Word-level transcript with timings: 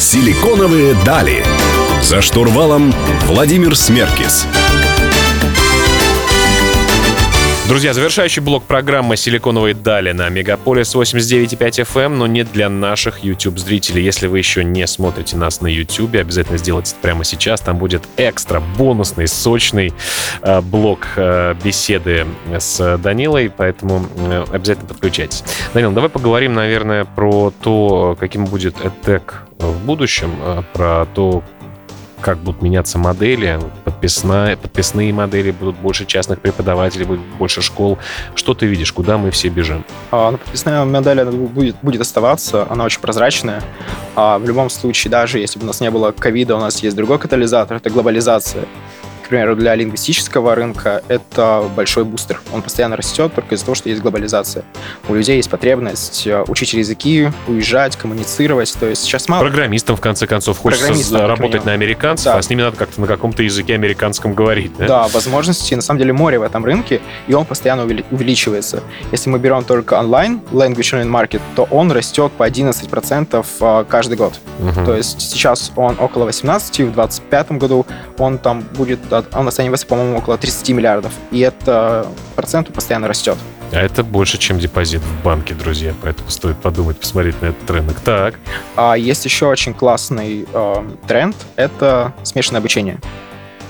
Силиконовые 0.00 0.94
дали. 1.04 1.44
За 2.00 2.22
штурвалом 2.22 2.90
Владимир 3.26 3.76
Смеркис. 3.76 4.46
Друзья, 7.68 7.92
завершающий 7.92 8.40
блок 8.40 8.64
программы 8.64 9.18
«Силиконовые 9.18 9.74
дали» 9.74 10.12
на 10.12 10.30
Мегаполис 10.30 10.94
89.5 10.94 11.86
FM, 11.86 12.08
но 12.16 12.26
не 12.26 12.44
для 12.44 12.70
наших 12.70 13.22
YouTube-зрителей. 13.22 14.02
Если 14.02 14.26
вы 14.26 14.38
еще 14.38 14.64
не 14.64 14.86
смотрите 14.86 15.36
нас 15.36 15.60
на 15.60 15.66
YouTube, 15.66 16.14
обязательно 16.14 16.56
сделайте 16.56 16.92
это 16.92 17.02
прямо 17.02 17.22
сейчас. 17.22 17.60
Там 17.60 17.76
будет 17.76 18.02
экстра, 18.16 18.60
бонусный, 18.78 19.28
сочный 19.28 19.92
э, 20.40 20.62
блок 20.62 21.06
э, 21.16 21.54
беседы 21.62 22.26
с 22.58 22.96
Данилой, 22.96 23.52
поэтому 23.54 24.06
э, 24.16 24.46
обязательно 24.50 24.88
подключайтесь. 24.88 25.44
Данил, 25.74 25.92
давай 25.92 26.08
поговорим, 26.08 26.54
наверное, 26.54 27.04
про 27.04 27.52
то, 27.60 28.16
каким 28.18 28.46
будет 28.46 28.76
EdTech 28.78 29.49
в 29.66 29.84
будущем, 29.84 30.32
э, 30.40 30.62
про 30.72 31.06
то, 31.14 31.42
как 32.20 32.38
будут 32.38 32.62
меняться 32.62 32.98
модели, 32.98 33.58
подписная, 33.84 34.56
подписные 34.56 35.12
модели, 35.12 35.50
будут 35.50 35.76
больше 35.76 36.04
частных 36.06 36.40
преподавателей, 36.40 37.06
будет 37.06 37.20
больше 37.38 37.62
школ. 37.62 37.98
Что 38.34 38.54
ты 38.54 38.66
видишь, 38.66 38.92
куда 38.92 39.18
мы 39.18 39.30
все 39.30 39.48
бежим? 39.48 39.84
А, 40.10 40.30
ну, 40.30 40.38
подписная 40.38 40.84
модель 40.84 41.20
она 41.20 41.30
будет, 41.30 41.76
будет 41.82 42.00
оставаться, 42.00 42.66
она 42.70 42.84
очень 42.84 43.00
прозрачная. 43.00 43.62
А 44.16 44.38
в 44.38 44.46
любом 44.46 44.70
случае, 44.70 45.10
даже 45.10 45.38
если 45.38 45.58
бы 45.58 45.64
у 45.64 45.66
нас 45.66 45.80
не 45.80 45.90
было 45.90 46.12
ковида, 46.12 46.56
у 46.56 46.60
нас 46.60 46.82
есть 46.82 46.96
другой 46.96 47.18
катализатор, 47.18 47.78
это 47.78 47.90
глобализация 47.90 48.66
примеру, 49.30 49.56
для 49.56 49.74
лингвистического 49.74 50.54
рынка 50.54 51.02
это 51.08 51.64
большой 51.74 52.04
бустер. 52.04 52.40
Он 52.52 52.62
постоянно 52.62 52.96
растет 52.96 53.32
только 53.34 53.54
из-за 53.54 53.64
того, 53.64 53.74
что 53.74 53.88
есть 53.88 54.02
глобализация. 54.02 54.64
У 55.08 55.14
людей 55.14 55.36
есть 55.36 55.48
потребность 55.48 56.26
э, 56.26 56.44
учить 56.48 56.74
языки, 56.74 57.30
уезжать, 57.46 57.96
коммуницировать. 57.96 58.76
То 58.78 58.86
есть 58.86 59.02
сейчас 59.02 59.28
мало... 59.28 59.42
Программистам, 59.42 59.96
в 59.96 60.00
конце 60.00 60.26
концов, 60.26 60.58
хочется 60.58 61.26
работать 61.26 61.64
на 61.64 61.72
американцев, 61.72 62.26
да. 62.26 62.38
а 62.38 62.42
с 62.42 62.50
ними 62.50 62.62
надо 62.62 62.76
как-то 62.76 63.00
на 63.00 63.06
каком-то 63.06 63.42
языке 63.42 63.74
американском 63.74 64.34
говорить. 64.34 64.72
Да? 64.76 64.86
да, 64.86 65.08
возможности 65.08 65.74
на 65.74 65.82
самом 65.82 66.00
деле 66.00 66.12
море 66.12 66.38
в 66.38 66.42
этом 66.42 66.64
рынке, 66.64 67.00
и 67.28 67.34
он 67.34 67.44
постоянно 67.44 67.84
увеличивается. 67.84 68.82
Если 69.12 69.30
мы 69.30 69.38
берем 69.38 69.64
только 69.64 69.98
онлайн 69.98 70.40
Language 70.50 70.92
Learning 70.92 71.10
Market, 71.10 71.40
то 71.54 71.68
он 71.70 71.92
растет 71.92 72.32
по 72.32 72.48
11% 72.48 73.46
э, 73.60 73.84
каждый 73.88 74.16
год. 74.16 74.38
Угу. 74.58 74.84
То 74.84 74.96
есть 74.96 75.20
сейчас 75.20 75.72
он 75.76 75.96
около 75.98 76.24
18, 76.24 76.70
в 76.70 76.92
2025 76.92 77.52
году 77.52 77.86
он 78.18 78.38
там 78.38 78.62
будет 78.74 79.00
он 79.34 79.48
оценивается, 79.48 79.86
по-моему, 79.86 80.18
около 80.18 80.38
30 80.38 80.70
миллиардов. 80.70 81.12
И 81.30 81.40
это 81.40 82.06
процент 82.36 82.72
постоянно 82.72 83.08
растет. 83.08 83.36
А 83.72 83.76
это 83.80 84.02
больше, 84.02 84.38
чем 84.38 84.58
депозит 84.58 85.00
в 85.00 85.22
банке, 85.22 85.54
друзья. 85.54 85.94
Поэтому 86.02 86.28
стоит 86.30 86.56
подумать, 86.56 86.98
посмотреть 86.98 87.40
на 87.40 87.46
этот 87.46 87.70
рынок. 87.70 88.00
Так. 88.00 88.34
А 88.76 88.94
есть 88.94 89.24
еще 89.24 89.46
очень 89.46 89.74
классный 89.74 90.46
э, 90.52 90.90
тренд. 91.06 91.36
Это 91.56 92.12
смешанное 92.24 92.60
обучение. 92.60 92.98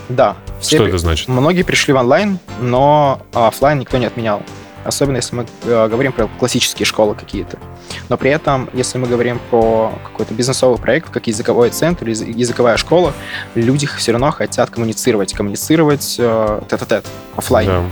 Да. 0.08 0.36
Все 0.60 0.76
Что 0.76 0.88
это 0.88 0.98
значит? 0.98 1.28
Многие 1.28 1.62
пришли 1.62 1.92
в 1.92 1.96
онлайн, 1.96 2.38
но 2.60 3.20
офлайн 3.32 3.78
никто 3.78 3.98
не 3.98 4.06
отменял 4.06 4.42
особенно 4.84 5.16
если 5.16 5.34
мы 5.36 5.46
э, 5.64 5.88
говорим 5.88 6.12
про 6.12 6.28
классические 6.38 6.86
школы 6.86 7.14
какие-то. 7.14 7.58
Но 8.08 8.16
при 8.16 8.30
этом, 8.30 8.68
если 8.72 8.98
мы 8.98 9.06
говорим 9.06 9.40
про 9.50 9.92
какой-то 10.04 10.34
бизнесовый 10.34 10.78
проект, 10.78 11.10
как 11.10 11.26
языковой 11.26 11.70
центр, 11.70 12.08
языковая 12.08 12.76
школа, 12.76 13.12
люди 13.54 13.86
все 13.86 14.12
равно 14.12 14.30
хотят 14.30 14.70
коммуницировать, 14.70 15.32
коммуницировать 15.34 16.16
э, 16.18 16.60
тет-а-тет, 16.68 17.06
офлайн. 17.36 17.68
Да. 17.68 17.82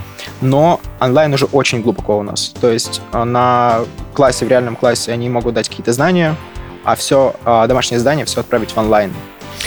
Но 0.41 0.81
онлайн 1.01 1.33
уже 1.35 1.47
очень 1.47 1.83
глубоко 1.83 2.19
у 2.19 2.23
нас. 2.23 2.55
То 2.61 2.71
есть 2.71 3.01
э, 3.13 3.25
на 3.25 3.81
классе, 4.15 4.47
в 4.47 4.49
реальном 4.49 4.77
классе 4.77 5.13
они 5.13 5.29
могут 5.29 5.55
дать 5.55 5.69
какие-то 5.69 5.93
знания, 5.93 6.37
а 6.85 6.95
все 6.95 7.35
домашнее 7.45 7.99
задание 7.99 8.25
все 8.25 8.41
отправить 8.41 8.71
в 8.71 8.79
онлайн. 8.79 9.13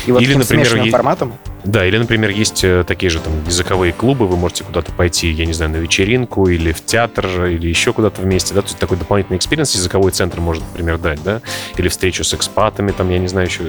И 0.06 0.11
вот 0.11 0.22
Или, 0.22 0.30
таким 0.30 0.41
например, 0.41 0.66
смешанным 0.66 0.91
форматом 0.91 1.33
да, 1.63 1.85
или, 1.85 1.97
например, 1.97 2.31
есть 2.31 2.63
э, 2.63 2.83
такие 2.88 3.09
же 3.09 3.19
там 3.19 3.33
языковые 3.45 3.94
клубы, 3.94 4.27
вы 4.27 4.38
можете 4.38 4.63
куда-то 4.63 4.91
пойти, 4.91 5.29
я 5.29 5.45
не 5.45 5.53
знаю, 5.53 5.72
на 5.72 5.77
вечеринку 5.77 6.47
или 6.47 6.72
в 6.72 6.83
театр, 6.83 7.27
или 7.45 7.67
еще 7.67 7.94
куда-то 7.94 8.22
вместе, 8.22 8.53
да, 8.53 8.61
то 8.61 8.67
есть 8.67 8.79
такой 8.79 8.97
дополнительный 8.97 9.38
experience 9.38 9.75
языковой 9.75 10.11
центр 10.11 10.39
может, 10.39 10.63
например, 10.63 10.97
дать, 10.97 11.21
да, 11.23 11.41
или 11.77 11.88
встречу 11.88 12.23
с 12.23 12.33
экспатами, 12.33 12.91
там, 12.91 13.09
я 13.09 13.19
не 13.19 13.27
знаю, 13.27 13.47
еще 13.47 13.63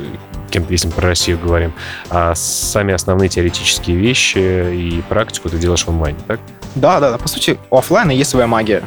кем-то, 0.51 0.73
если 0.73 0.89
мы 0.89 0.95
про 0.95 1.09
Россию 1.09 1.39
говорим, 1.43 1.73
а 2.09 2.35
сами 2.35 2.95
основные 2.95 3.29
теоретические 3.29 3.97
вещи 3.97 4.39
и 4.39 5.03
практику 5.09 5.49
ты 5.51 5.59
делаешь 5.59 5.85
в 5.85 5.89
онлайне, 5.89 6.19
так? 6.27 6.41
Да, 6.75 7.01
да, 7.01 7.19
по 7.19 7.29
сути, 7.29 7.59
у 7.71 7.77
офлайна 7.77 8.13
есть 8.13 8.31
своя 8.31 8.47
магия. 8.47 8.83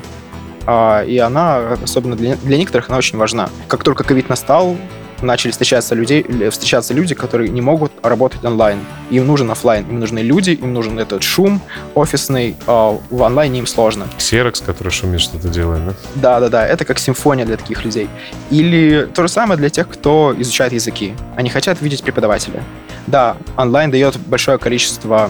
А, 0.68 1.04
и 1.04 1.18
она, 1.20 1.78
особенно 1.84 2.16
для, 2.16 2.36
для 2.38 2.58
некоторых, 2.58 2.90
она 2.90 2.98
очень 2.98 3.18
важна. 3.18 3.50
Как 3.68 3.84
только 3.84 4.04
ковид 4.04 4.30
настал, 4.30 4.78
начали 5.22 5.52
встречаться, 5.52 5.96
людей, 5.96 6.24
встречаться 6.50 6.94
люди, 6.94 7.16
которые 7.16 7.50
не 7.50 7.62
могут 7.62 7.92
работать 8.02 8.44
онлайн. 8.44 8.80
Им 9.10 9.28
нужен 9.28 9.50
офлайн, 9.52 9.86
им 9.90 10.00
нужны 10.00 10.20
люди, 10.20 10.52
им 10.52 10.74
нужен 10.74 11.00
этот 11.00 11.24
шум 11.24 11.62
офисный, 11.94 12.56
а 12.68 13.00
в 13.10 13.24
онлайне 13.24 13.60
им 13.60 13.68
сложно. 13.68 14.08
Ксерокс, 14.18 14.62
который 14.62 14.90
шумит, 14.90 15.22
что-то 15.22 15.50
делает, 15.50 15.86
да? 15.86 15.94
Да-да-да, 16.16 16.68
это 16.68 16.86
как 16.86 17.00
симфония 17.00 17.46
для 17.46 17.58
таких 17.58 17.84
людей. 17.86 18.10
Или 18.50 19.08
то 19.14 19.24
же 19.24 19.30
самое 19.30 19.58
для 19.58 19.70
тех, 19.70 19.88
кто 19.90 20.36
изучает 20.38 20.74
языки. 20.74 21.14
Они 21.36 21.50
хотят 21.50 21.82
видеть 21.82 22.04
преподавателя. 22.04 22.64
Да, 23.08 23.38
онлайн 23.58 23.92
дает 23.92 24.18
большое 24.18 24.58
количество 24.58 25.30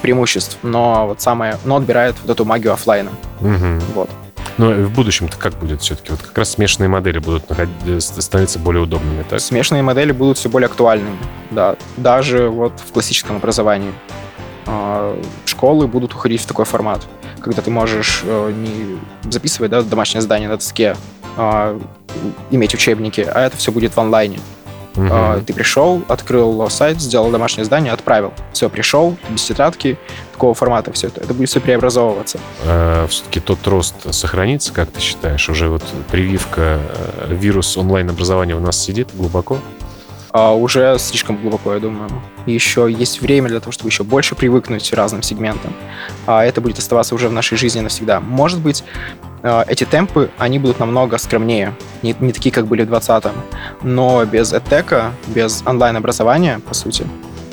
преимуществ, 0.00 0.58
но 0.62 1.06
вот 1.08 1.20
самое, 1.20 1.58
но 1.64 1.76
отбирает 1.76 2.14
вот 2.22 2.30
эту 2.30 2.44
магию 2.44 2.72
офлайна. 2.72 3.10
Угу. 3.40 3.80
Вот. 3.94 4.10
Но 4.58 4.70
в 4.72 4.92
будущем-то 4.92 5.36
как 5.36 5.54
будет 5.54 5.80
все-таки? 5.82 6.10
Вот 6.10 6.22
как 6.22 6.36
раз 6.36 6.50
смешанные 6.50 6.88
модели 6.88 7.18
будут 7.18 7.44
становиться 8.00 8.58
более 8.58 8.82
удобными, 8.82 9.22
так? 9.22 9.40
Смешанные 9.40 9.82
модели 9.82 10.12
будут 10.12 10.38
все 10.38 10.48
более 10.48 10.66
актуальными, 10.66 11.16
да. 11.50 11.76
Даже 11.96 12.48
вот 12.48 12.72
в 12.78 12.92
классическом 12.92 13.36
образовании 13.36 13.92
а, 14.66 15.20
школы 15.46 15.86
будут 15.86 16.14
уходить 16.14 16.42
в 16.42 16.46
такой 16.46 16.64
формат, 16.64 17.06
когда 17.40 17.62
ты 17.62 17.70
можешь 17.70 18.22
э, 18.24 18.52
не 18.52 18.98
записывать 19.30 19.70
да, 19.70 19.82
домашнее 19.82 20.20
задание 20.20 20.48
на 20.48 20.56
доске, 20.56 20.96
а 21.36 21.80
иметь 22.50 22.74
учебники, 22.74 23.20
а 23.20 23.46
это 23.46 23.56
все 23.56 23.72
будет 23.72 23.96
в 23.96 24.00
онлайне. 24.00 24.38
Угу. 24.96 25.42
Ты 25.46 25.52
пришел, 25.52 26.02
открыл 26.08 26.68
сайт, 26.68 27.00
сделал 27.00 27.30
домашнее 27.30 27.64
задание, 27.64 27.92
отправил. 27.92 28.32
Все, 28.52 28.68
пришел, 28.68 29.16
без 29.28 29.44
тетрадки, 29.44 29.98
такого 30.32 30.54
формата 30.54 30.92
все 30.92 31.08
это. 31.08 31.20
Это 31.20 31.32
будет 31.34 31.48
все 31.48 31.60
преобразовываться. 31.60 32.40
А, 32.64 33.06
все-таки 33.06 33.40
тот 33.40 33.66
рост 33.66 34.12
сохранится, 34.12 34.72
как 34.72 34.90
ты 34.90 35.00
считаешь? 35.00 35.48
Уже 35.48 35.68
вот 35.68 35.82
прививка, 36.10 36.80
э, 36.80 37.34
вирус 37.34 37.76
онлайн-образования 37.76 38.56
у 38.56 38.60
нас 38.60 38.78
сидит 38.78 39.08
глубоко? 39.14 39.58
а, 40.32 40.54
уже 40.54 40.96
слишком 40.98 41.36
глубоко, 41.36 41.74
я 41.74 41.80
думаю. 41.80 42.10
Еще 42.46 42.88
есть 42.90 43.20
время 43.20 43.48
для 43.48 43.60
того, 43.60 43.72
чтобы 43.72 43.90
еще 43.90 44.04
больше 44.04 44.34
привыкнуть 44.34 44.88
к 44.88 44.94
разным 44.94 45.22
сегментам. 45.22 45.74
А 46.26 46.44
это 46.44 46.60
будет 46.60 46.78
оставаться 46.78 47.14
уже 47.14 47.28
в 47.28 47.32
нашей 47.32 47.58
жизни 47.58 47.80
навсегда. 47.80 48.20
Может 48.20 48.60
быть, 48.60 48.84
эти 49.42 49.84
темпы, 49.84 50.30
они 50.38 50.58
будут 50.58 50.80
намного 50.80 51.18
скромнее, 51.18 51.74
не, 52.02 52.14
не 52.20 52.32
такие, 52.32 52.52
как 52.52 52.66
были 52.66 52.84
в 52.84 52.92
20-м. 52.92 53.34
Но 53.82 54.24
без 54.24 54.52
этека, 54.52 55.12
без 55.28 55.62
онлайн-образования, 55.66 56.60
по 56.66 56.74
сути, 56.74 57.06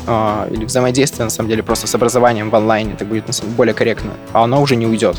а, 0.08 0.48
или 0.50 0.66
взаимодействие, 0.66 1.26
на 1.26 1.30
самом 1.30 1.50
деле, 1.50 1.64
просто 1.64 1.86
с 1.88 1.96
образованием 1.96 2.50
в 2.50 2.56
онлайне, 2.56 2.94
это 2.94 3.06
будет 3.06 3.26
более 3.58 3.74
корректно, 3.74 4.12
а 4.34 4.44
оно 4.44 4.62
уже 4.62 4.76
не 4.76 4.88
уйдет. 4.88 5.18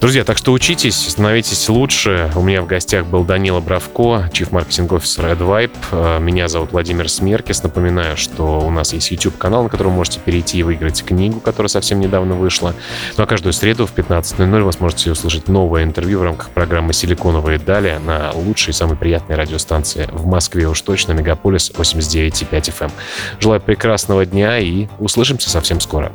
Друзья, 0.00 0.24
так 0.24 0.38
что 0.38 0.52
учитесь, 0.52 0.96
становитесь 1.10 1.68
лучше. 1.68 2.32
У 2.34 2.40
меня 2.40 2.62
в 2.62 2.66
гостях 2.66 3.04
был 3.04 3.22
Данила 3.22 3.60
Бравко, 3.60 4.30
Chief 4.32 4.48
Marketing 4.48 4.88
Officer 4.88 5.36
AdVibe. 5.36 5.70
А, 5.92 6.18
меня 6.18 6.48
зовут 6.48 6.72
Владимир 6.72 7.08
Смеркис. 7.10 7.62
Напоминаю, 7.62 8.16
что 8.16 8.60
у 8.60 8.70
нас 8.70 8.94
есть 8.94 9.10
YouTube-канал, 9.10 9.64
на 9.64 9.68
который 9.68 9.92
можете 9.92 10.18
перейти 10.20 10.58
и 10.58 10.62
выиграть 10.62 11.04
книгу, 11.04 11.40
которая 11.40 11.68
совсем 11.68 12.00
недавно 12.00 12.34
вышла. 12.34 12.74
Ну 13.18 13.24
а 13.24 13.26
каждую 13.26 13.52
среду 13.52 13.86
в 13.86 13.94
15.00 13.94 14.62
вы 14.62 14.72
сможете 14.72 15.10
услышать 15.10 15.48
новое 15.48 15.84
интервью 15.84 16.20
в 16.20 16.22
рамках 16.22 16.48
программы 16.48 16.94
«Силиконовые 16.94 17.58
дали» 17.58 17.98
на 18.02 18.32
лучшей, 18.32 18.72
самой 18.72 18.96
приятной 18.96 19.36
радиостанции 19.36 20.08
в 20.10 20.24
Москве 20.24 20.66
уж 20.66 20.80
точно, 20.80 21.12
Мегаполис 21.12 21.70
89,5 21.70 22.50
FM. 22.50 22.84
Эм. 22.84 22.90
Желаю 23.38 23.60
прекрасного 23.60 24.24
дня 24.30 24.58
и 24.58 24.86
услышимся 24.98 25.50
совсем 25.50 25.80
скоро. 25.80 26.12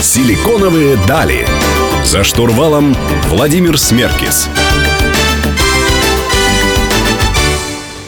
Силиконовые 0.00 0.96
дали. 1.08 1.46
За 2.04 2.22
штурвалом 2.22 2.94
Владимир 3.28 3.78
Смеркис. 3.78 4.48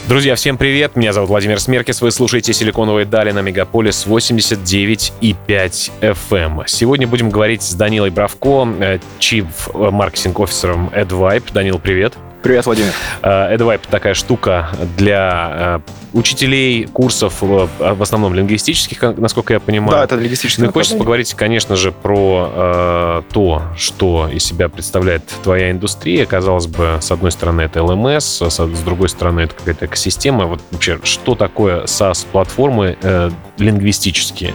Друзья, 0.09 0.37
всем 0.37 0.57
привет! 0.57 0.95
Меня 0.95 1.13
зовут 1.13 1.31
Владимир 1.31 1.59
Смеркис. 1.59 2.01
Вы 2.01 2.13
слушаете 2.13 2.53
«Силиконовые 2.53 3.07
дали» 3.07 3.33
на 3.33 3.41
Мегаполис 3.41 4.07
89,5 4.07 5.91
FM. 6.01 6.63
Сегодня 6.69 7.09
будем 7.09 7.29
говорить 7.29 7.63
с 7.63 7.75
Данилой 7.75 8.11
Бравко, 8.11 8.69
Marketing 8.69 10.35
Officer 10.35 10.93
AdVibe. 10.93 11.53
Данил, 11.53 11.81
привет! 11.81 12.15
Привет, 12.47 12.65
Владимир. 12.65 12.93
AdVibe 13.23 13.81
э, 13.83 13.91
такая 13.91 14.15
штука 14.15 14.69
для 14.97 15.81
э, 15.85 16.17
учителей 16.17 16.87
курсов, 16.87 17.43
э, 17.43 17.67
в 17.93 18.01
основном 18.01 18.35
лингвистических, 18.35 19.03
насколько 19.17 19.53
я 19.53 19.59
понимаю. 19.59 19.99
Да, 19.99 20.05
это 20.05 20.15
лингвистическое 20.15 20.67
Ну, 20.67 20.73
хочется 20.73 20.97
поговорить, 20.97 21.35
конечно 21.35 21.75
же, 21.75 21.91
про 21.91 22.53
э, 22.55 23.23
то, 23.33 23.63
что 23.77 24.29
из 24.33 24.45
себя 24.45 24.69
представляет 24.69 25.25
твоя 25.43 25.73
индустрия. 25.73 26.25
Казалось 26.25 26.69
бы, 26.69 26.99
с 27.01 27.11
одной 27.11 27.33
стороны, 27.33 27.63
это 27.63 27.81
LMS, 27.81 28.49
с, 28.49 28.61
с 28.61 28.81
другой 28.83 29.09
стороны, 29.09 29.41
это 29.41 29.55
какая-то 29.57 29.87
экосистема. 29.87 30.47
Вот 30.47 30.61
вообще, 30.71 31.01
что 31.03 31.35
такое 31.35 31.83
SaaS-платформы 31.87 32.97
э, 33.03 33.31
лингвистические 33.59 34.55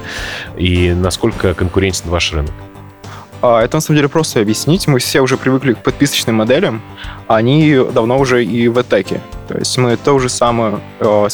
и 0.55 0.93
насколько 0.93 1.53
конкурентен 1.53 2.09
ваш 2.09 2.31
рынок? 2.31 2.53
А, 3.41 3.63
это 3.63 3.77
на 3.77 3.81
самом 3.81 3.97
деле 3.97 4.09
просто 4.09 4.39
объяснить. 4.39 4.87
Мы 4.87 4.99
все 4.99 5.21
уже 5.21 5.37
привыкли 5.37 5.73
к 5.73 5.79
подписочным 5.79 6.35
моделям. 6.35 6.81
Они 7.27 7.79
давно 7.93 8.19
уже 8.19 8.45
и 8.45 8.67
в 8.67 8.79
этеке. 8.79 9.21
То 9.47 9.57
есть 9.57 9.77
мы 9.77 9.97
ту 9.97 10.19
же 10.19 10.29
самую 10.29 10.79
э, 10.99 11.27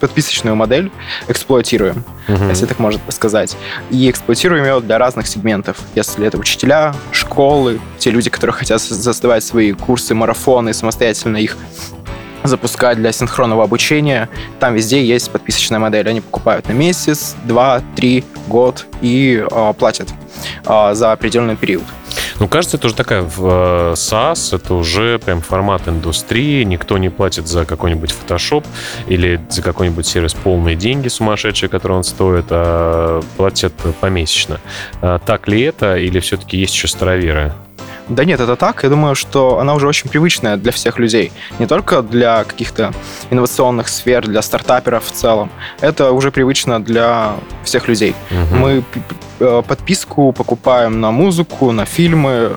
подписочную 0.00 0.56
модель 0.56 0.90
эксплуатируем, 1.28 2.04
uh-huh. 2.26 2.48
если 2.48 2.66
так 2.66 2.78
можно 2.78 3.00
сказать. 3.08 3.56
И 3.90 4.10
эксплуатируем 4.10 4.64
ее 4.64 4.80
для 4.80 4.98
разных 4.98 5.26
сегментов. 5.26 5.78
Если 5.94 6.26
это 6.26 6.36
учителя, 6.36 6.94
школы, 7.12 7.80
те 7.98 8.10
люди, 8.10 8.28
которые 8.28 8.54
хотят 8.54 8.80
создавать 8.80 9.44
свои 9.44 9.72
курсы, 9.72 10.14
марафоны, 10.14 10.74
самостоятельно 10.74 11.36
их 11.36 11.56
запускать 12.42 12.96
для 12.96 13.12
синхронного 13.12 13.64
обучения. 13.64 14.28
Там 14.58 14.74
везде 14.74 15.04
есть 15.04 15.30
подписочная 15.30 15.78
модель. 15.78 16.08
Они 16.08 16.20
покупают 16.20 16.68
на 16.68 16.72
месяц, 16.72 17.36
два, 17.44 17.82
три, 17.94 18.24
год 18.48 18.86
и 19.00 19.44
э, 19.48 19.74
платят 19.78 20.08
за 20.64 21.12
определенный 21.12 21.56
период. 21.56 21.84
Ну, 22.40 22.48
кажется, 22.48 22.78
это 22.78 22.86
уже 22.86 22.96
такая 22.96 23.22
в 23.22 23.46
э, 23.46 23.92
SaaS, 23.92 24.56
это 24.56 24.74
уже 24.74 25.18
прям 25.18 25.42
формат 25.42 25.88
индустрии. 25.88 26.64
Никто 26.64 26.96
не 26.96 27.10
платит 27.10 27.46
за 27.46 27.66
какой-нибудь 27.66 28.14
Photoshop 28.14 28.64
или 29.08 29.40
за 29.50 29.62
какой-нибудь 29.62 30.06
сервис 30.06 30.32
полные 30.32 30.74
деньги 30.74 31.08
сумасшедшие, 31.08 31.68
которые 31.68 31.98
он 31.98 32.04
стоит, 32.04 32.46
а 32.48 33.20
платят 33.36 33.74
помесячно. 34.00 34.58
А 35.02 35.18
так 35.18 35.48
ли 35.48 35.60
это 35.60 35.96
или 35.96 36.18
все-таки 36.20 36.56
есть 36.56 36.74
еще 36.74 36.88
староверы? 36.88 37.52
Да 38.08 38.24
нет, 38.24 38.40
это 38.40 38.56
так. 38.56 38.82
Я 38.82 38.88
думаю, 38.88 39.14
что 39.14 39.58
она 39.58 39.74
уже 39.74 39.86
очень 39.86 40.10
привычная 40.10 40.56
для 40.56 40.72
всех 40.72 40.98
людей. 40.98 41.32
Не 41.58 41.66
только 41.66 42.02
для 42.02 42.44
каких-то 42.44 42.92
инновационных 43.30 43.88
сфер, 43.88 44.26
для 44.26 44.42
стартаперов 44.42 45.04
в 45.04 45.12
целом. 45.12 45.50
Это 45.80 46.10
уже 46.10 46.32
привычно 46.32 46.82
для 46.82 47.34
всех 47.64 47.86
людей. 47.86 48.16
Угу. 48.30 48.56
Мы 48.56 48.84
подписку 49.40 50.32
покупаем 50.32 51.00
на 51.00 51.10
музыку, 51.10 51.72
на 51.72 51.84
фильмы. 51.84 52.56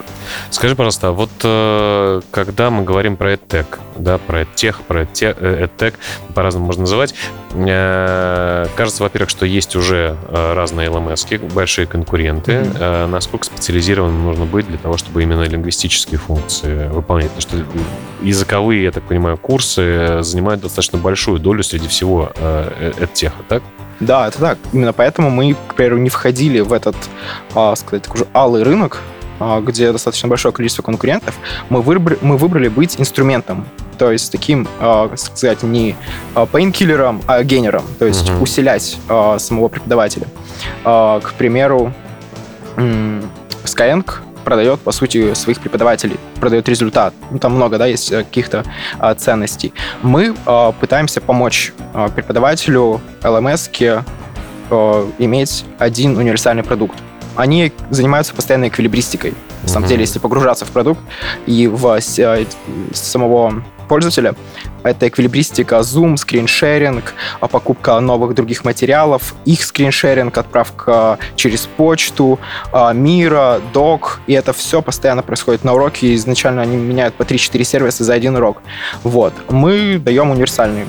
Скажи, 0.50 0.76
пожалуйста, 0.76 1.12
вот 1.12 1.32
э, 1.44 2.22
когда 2.32 2.70
мы 2.70 2.84
говорим 2.84 3.18
про 3.18 3.34
EdTech, 3.34 3.66
да, 3.98 4.18
про 4.18 4.42
EdTech, 4.42 4.76
про 4.88 5.04
EdTech, 5.04 5.94
по-разному 6.34 6.66
можно 6.66 6.82
называть, 6.82 7.16
э, 7.54 8.66
кажется, 8.76 9.04
во-первых, 9.04 9.30
что 9.30 9.46
есть 9.46 9.76
уже 9.76 10.18
разные 10.30 10.90
LMS, 10.90 11.54
большие 11.54 11.88
конкуренты. 11.88 12.52
Mm-hmm. 12.52 13.08
Насколько 13.08 13.46
специализированным 13.46 14.24
нужно 14.24 14.46
быть 14.46 14.68
для 14.68 14.78
того, 14.78 14.98
чтобы 14.98 15.24
именно 15.24 15.44
лингвистические 15.44 16.20
функции 16.20 16.88
выполнять? 16.88 17.32
Потому 17.32 17.64
что 17.66 17.82
языковые, 18.22 18.84
я 18.84 18.92
так 18.92 19.04
понимаю, 19.04 19.38
курсы 19.38 20.22
занимают 20.22 20.62
достаточно 20.62 20.98
большую 20.98 21.40
долю 21.40 21.64
среди 21.64 21.88
всего 21.88 22.32
EdTech, 22.36 23.34
так? 23.48 23.64
Да, 24.00 24.28
это 24.28 24.40
так. 24.40 24.58
Именно 24.74 24.94
поэтому 24.94 25.30
мы, 25.30 25.56
к 25.68 25.76
примеру, 25.76 25.98
не 25.98 26.10
входили 26.10 26.60
в 26.60 26.74
этот, 26.74 26.96
а, 27.56 27.76
сказать, 27.76 28.04
такой 28.04 28.20
же 28.20 28.28
алый 28.34 28.64
рынок, 28.64 29.02
а, 29.40 29.62
где 29.62 29.92
достаточно 29.92 30.28
большое 30.30 30.54
количество 30.54 30.84
конкурентов. 30.84 31.36
Мы 31.70 31.82
выбрали, 31.82 32.20
мы 32.22 32.38
выбрали 32.38 32.68
быть 32.68 33.00
инструментом, 33.00 33.66
то 33.98 34.12
есть 34.12 34.32
таким, 34.32 34.68
а, 34.80 35.12
сказать, 35.16 35.64
не 35.64 35.96
пейнкиллером, 36.52 37.22
а 37.28 37.44
генером, 37.44 37.84
то 38.00 38.06
есть 38.06 38.30
uh-huh. 38.30 38.42
усилять 38.42 38.98
а, 39.10 39.38
самого 39.40 39.68
преподавателя. 39.68 40.28
А, 40.84 41.20
к 41.20 41.34
примеру, 41.34 41.94
Skyeng 42.76 44.06
продает, 44.44 44.80
по 44.80 44.92
сути, 44.92 45.34
своих 45.34 45.60
преподавателей, 45.60 46.18
продает 46.40 46.70
результат. 46.70 47.14
Ну, 47.32 47.40
там 47.40 47.56
много, 47.56 47.78
да, 47.78 47.86
есть 47.86 48.12
э, 48.12 48.24
каких-то 48.24 48.64
а, 49.00 49.16
ценностей. 49.16 49.74
Мы 50.02 50.36
а, 50.46 50.72
пытаемся 50.72 51.22
помочь 51.22 51.74
а, 51.94 52.10
преподавателю 52.10 53.02
LMS 53.22 54.04
а, 54.70 55.12
иметь 55.20 55.66
один 55.80 56.18
универсальный 56.18 56.64
продукт. 56.64 56.98
Они 57.36 57.72
занимаются 57.90 58.34
постоянной 58.34 58.68
эквилибристикой. 58.68 59.34
На 59.64 59.70
самом 59.70 59.88
деле, 59.88 60.02
если 60.02 60.20
погружаться 60.20 60.66
в 60.66 60.70
продукт 60.70 61.00
и 61.48 61.68
в 61.68 61.88
а, 61.88 62.00
самого 62.94 63.64
пользователя. 63.88 64.36
Это 64.84 65.08
эквилибристика, 65.08 65.78
Zoom, 65.78 66.18
скриншеринг, 66.18 67.14
а 67.40 67.48
покупка 67.48 68.00
новых 68.00 68.36
других 68.36 68.66
материалов, 68.66 69.34
их 69.46 69.64
скриншеринг, 69.64 70.38
отправка 70.38 71.20
через 71.36 71.68
почту, 71.68 72.40
а, 72.72 72.94
Мира, 72.94 73.62
Док, 73.74 74.20
и 74.28 74.34
это 74.34 74.54
все 74.54 74.82
постоянно 74.82 75.22
происходит 75.22 75.64
на 75.64 75.74
уроке. 75.74 76.14
Изначально 76.16 76.62
они 76.62 76.76
меняют 76.76 77.16
по 77.16 77.24
3-4 77.24 77.64
сервиса 77.64 78.04
за 78.04 78.14
один 78.14 78.36
урок. 78.36 78.62
Вот. 79.04 79.34
Мы 79.50 80.00
даем 80.04 80.32
универсальный 80.32 80.86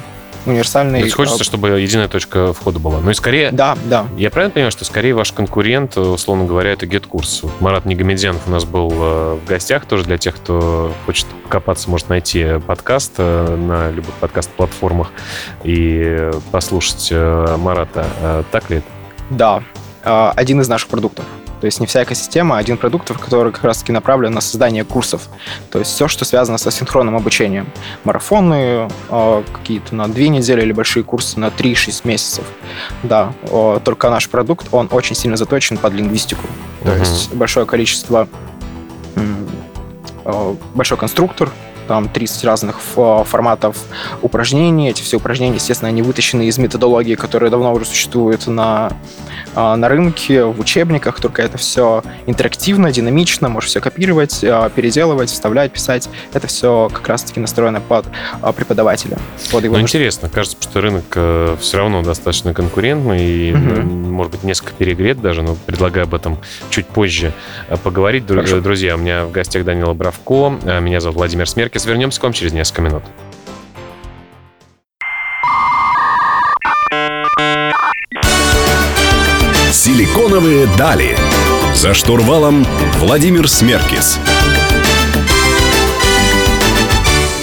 универсальный... 0.46 1.00
То 1.00 1.04
есть 1.04 1.16
хочется, 1.16 1.42
а, 1.42 1.44
чтобы 1.44 1.68
единая 1.80 2.08
точка 2.08 2.52
входа 2.52 2.78
была. 2.78 3.00
Ну 3.00 3.10
и 3.10 3.14
скорее... 3.14 3.50
Да, 3.50 3.76
да. 3.84 4.06
Я 4.16 4.30
правильно 4.30 4.52
понимаю, 4.52 4.70
что 4.70 4.84
скорее 4.84 5.14
ваш 5.14 5.32
конкурент, 5.32 5.96
условно 5.96 6.44
говоря, 6.44 6.72
это 6.72 6.86
GetCourse. 6.86 7.50
Марат 7.60 7.84
Негомедянов 7.84 8.42
у 8.46 8.50
нас 8.50 8.64
был 8.64 8.90
э, 8.92 9.38
в 9.44 9.48
гостях 9.48 9.86
тоже 9.86 10.04
для 10.04 10.18
тех, 10.18 10.36
кто 10.36 10.92
хочет 11.06 11.26
покопаться, 11.44 11.90
может 11.90 12.08
найти 12.08 12.58
подкаст 12.66 13.14
э, 13.18 13.56
на 13.56 13.90
любых 13.90 14.14
подкаст-платформах 14.14 15.10
и 15.62 16.30
послушать 16.50 17.08
э, 17.10 17.56
Марата. 17.58 18.44
Так 18.50 18.70
ли 18.70 18.78
это? 18.78 18.86
Да, 19.30 19.62
один 20.36 20.60
из 20.60 20.68
наших 20.68 20.88
продуктов. 20.88 21.24
То 21.64 21.66
есть 21.66 21.80
не 21.80 21.86
вся 21.86 22.02
экосистема, 22.02 22.56
а 22.56 22.58
один 22.58 22.76
продукт, 22.76 23.10
который 23.10 23.50
как 23.50 23.64
раз-таки 23.64 23.90
направлен 23.90 24.34
на 24.34 24.42
создание 24.42 24.84
курсов. 24.84 25.30
То 25.70 25.78
есть 25.78 25.92
все, 25.92 26.08
что 26.08 26.26
связано 26.26 26.58
со 26.58 26.70
синхронным 26.70 27.16
обучением. 27.16 27.68
Марафоны 28.04 28.90
э, 29.08 29.42
какие-то 29.50 29.94
на 29.94 30.06
две 30.06 30.28
недели 30.28 30.60
или 30.60 30.72
большие 30.72 31.04
курсы 31.04 31.40
на 31.40 31.46
3-6 31.46 32.06
месяцев. 32.06 32.44
Да, 33.02 33.32
э, 33.44 33.80
только 33.82 34.10
наш 34.10 34.28
продукт, 34.28 34.66
он 34.72 34.90
очень 34.90 35.16
сильно 35.16 35.38
заточен 35.38 35.78
под 35.78 35.94
лингвистику. 35.94 36.46
То 36.82 36.94
есть 36.94 37.32
большое 37.32 37.64
количество, 37.64 38.28
э, 40.26 40.54
большой 40.74 40.98
конструктор, 40.98 41.50
там 41.86 42.08
30 42.08 42.44
разных 42.44 42.80
форматов 42.80 43.76
упражнений. 44.22 44.90
Эти 44.90 45.02
все 45.02 45.16
упражнения, 45.16 45.56
естественно, 45.56 45.88
они 45.88 46.02
вытащены 46.02 46.46
из 46.46 46.58
методологии, 46.58 47.14
которая 47.14 47.50
давно 47.50 47.72
уже 47.72 47.84
существует 47.84 48.46
на, 48.46 48.92
а, 49.54 49.76
на 49.76 49.88
рынке, 49.88 50.44
в 50.44 50.60
учебниках, 50.60 51.20
только 51.20 51.42
это 51.42 51.58
все 51.58 52.02
интерактивно, 52.26 52.90
динамично, 52.90 53.48
можешь 53.48 53.70
все 53.70 53.80
копировать, 53.80 54.42
а, 54.42 54.68
переделывать, 54.68 55.30
вставлять, 55.30 55.72
писать. 55.72 56.08
Это 56.32 56.46
все 56.46 56.88
как 56.92 57.08
раз-таки 57.08 57.40
настроено 57.40 57.80
под 57.80 58.06
преподавателя. 58.56 59.18
Под 59.50 59.64
его 59.64 59.76
ну, 59.76 59.82
интересно, 59.82 60.28
кажется, 60.28 60.56
что 60.60 60.80
рынок 60.80 61.04
э, 61.14 61.56
все 61.60 61.78
равно 61.78 62.02
достаточно 62.02 62.54
конкурентный 62.54 63.24
и, 63.24 63.52
угу. 63.52 63.82
может 63.82 64.32
быть, 64.32 64.42
несколько 64.42 64.72
перегрет 64.72 65.20
даже, 65.20 65.42
но 65.42 65.54
предлагаю 65.54 66.04
об 66.04 66.14
этом 66.14 66.38
чуть 66.70 66.86
позже 66.86 67.32
э, 67.68 67.76
поговорить. 67.76 68.24
Хорошо. 68.26 68.60
Друзья, 68.60 68.94
у 68.94 68.98
меня 68.98 69.24
в 69.24 69.30
гостях 69.30 69.64
Данила 69.64 69.94
Бравко, 69.94 70.58
меня 70.80 71.00
зовут 71.00 71.16
Владимир 71.16 71.48
Смерк, 71.48 71.73
Маркес. 71.74 71.86
Вернемся 71.86 72.20
к 72.20 72.22
вам 72.22 72.32
через 72.32 72.52
несколько 72.52 72.82
минут. 72.82 73.02
Силиконовые 79.72 80.66
дали. 80.78 81.16
За 81.74 81.92
штурвалом 81.94 82.64
Владимир 83.00 83.48
Смеркис. 83.48 84.18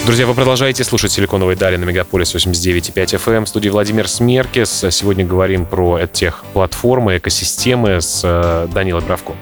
Друзья, 0.04 0.26
вы 0.26 0.34
продолжаете 0.34 0.82
слушать 0.82 1.12
«Силиконовые 1.12 1.56
дали» 1.56 1.76
на 1.76 1.84
Мегаполис 1.84 2.34
89.5 2.34 2.92
FM. 2.92 3.44
В 3.44 3.48
студии 3.48 3.68
Владимир 3.68 4.08
Смеркис. 4.08 4.84
Сегодня 4.90 5.24
говорим 5.24 5.64
про 5.64 6.08
тех 6.08 6.42
платформы, 6.52 7.18
экосистемы 7.18 8.00
с 8.00 8.20
э, 8.24 8.66
Данилой 8.74 9.02
Бравко. 9.02 9.34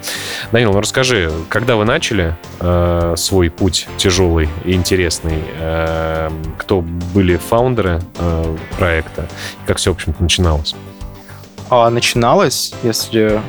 Данил, 0.53 0.73
ну 0.73 0.81
расскажи, 0.81 1.33
когда 1.49 1.77
вы 1.77 1.87
начали 1.87 2.37
э, 2.61 3.15
свой 3.17 3.49
путь 3.49 3.89
тяжелый 3.97 4.51
и 4.67 4.75
интересный? 4.75 5.43
Э, 5.59 6.31
кто 6.59 6.83
были 6.83 7.39
фаундеры 7.39 8.03
э, 8.19 8.57
проекта? 8.77 9.31
Как 9.67 9.79
все, 9.79 9.93
в 9.93 9.95
общем-то, 9.95 10.23
начиналось? 10.23 10.75
А, 11.71 11.89
начиналось, 11.89 12.75
если 12.83 13.41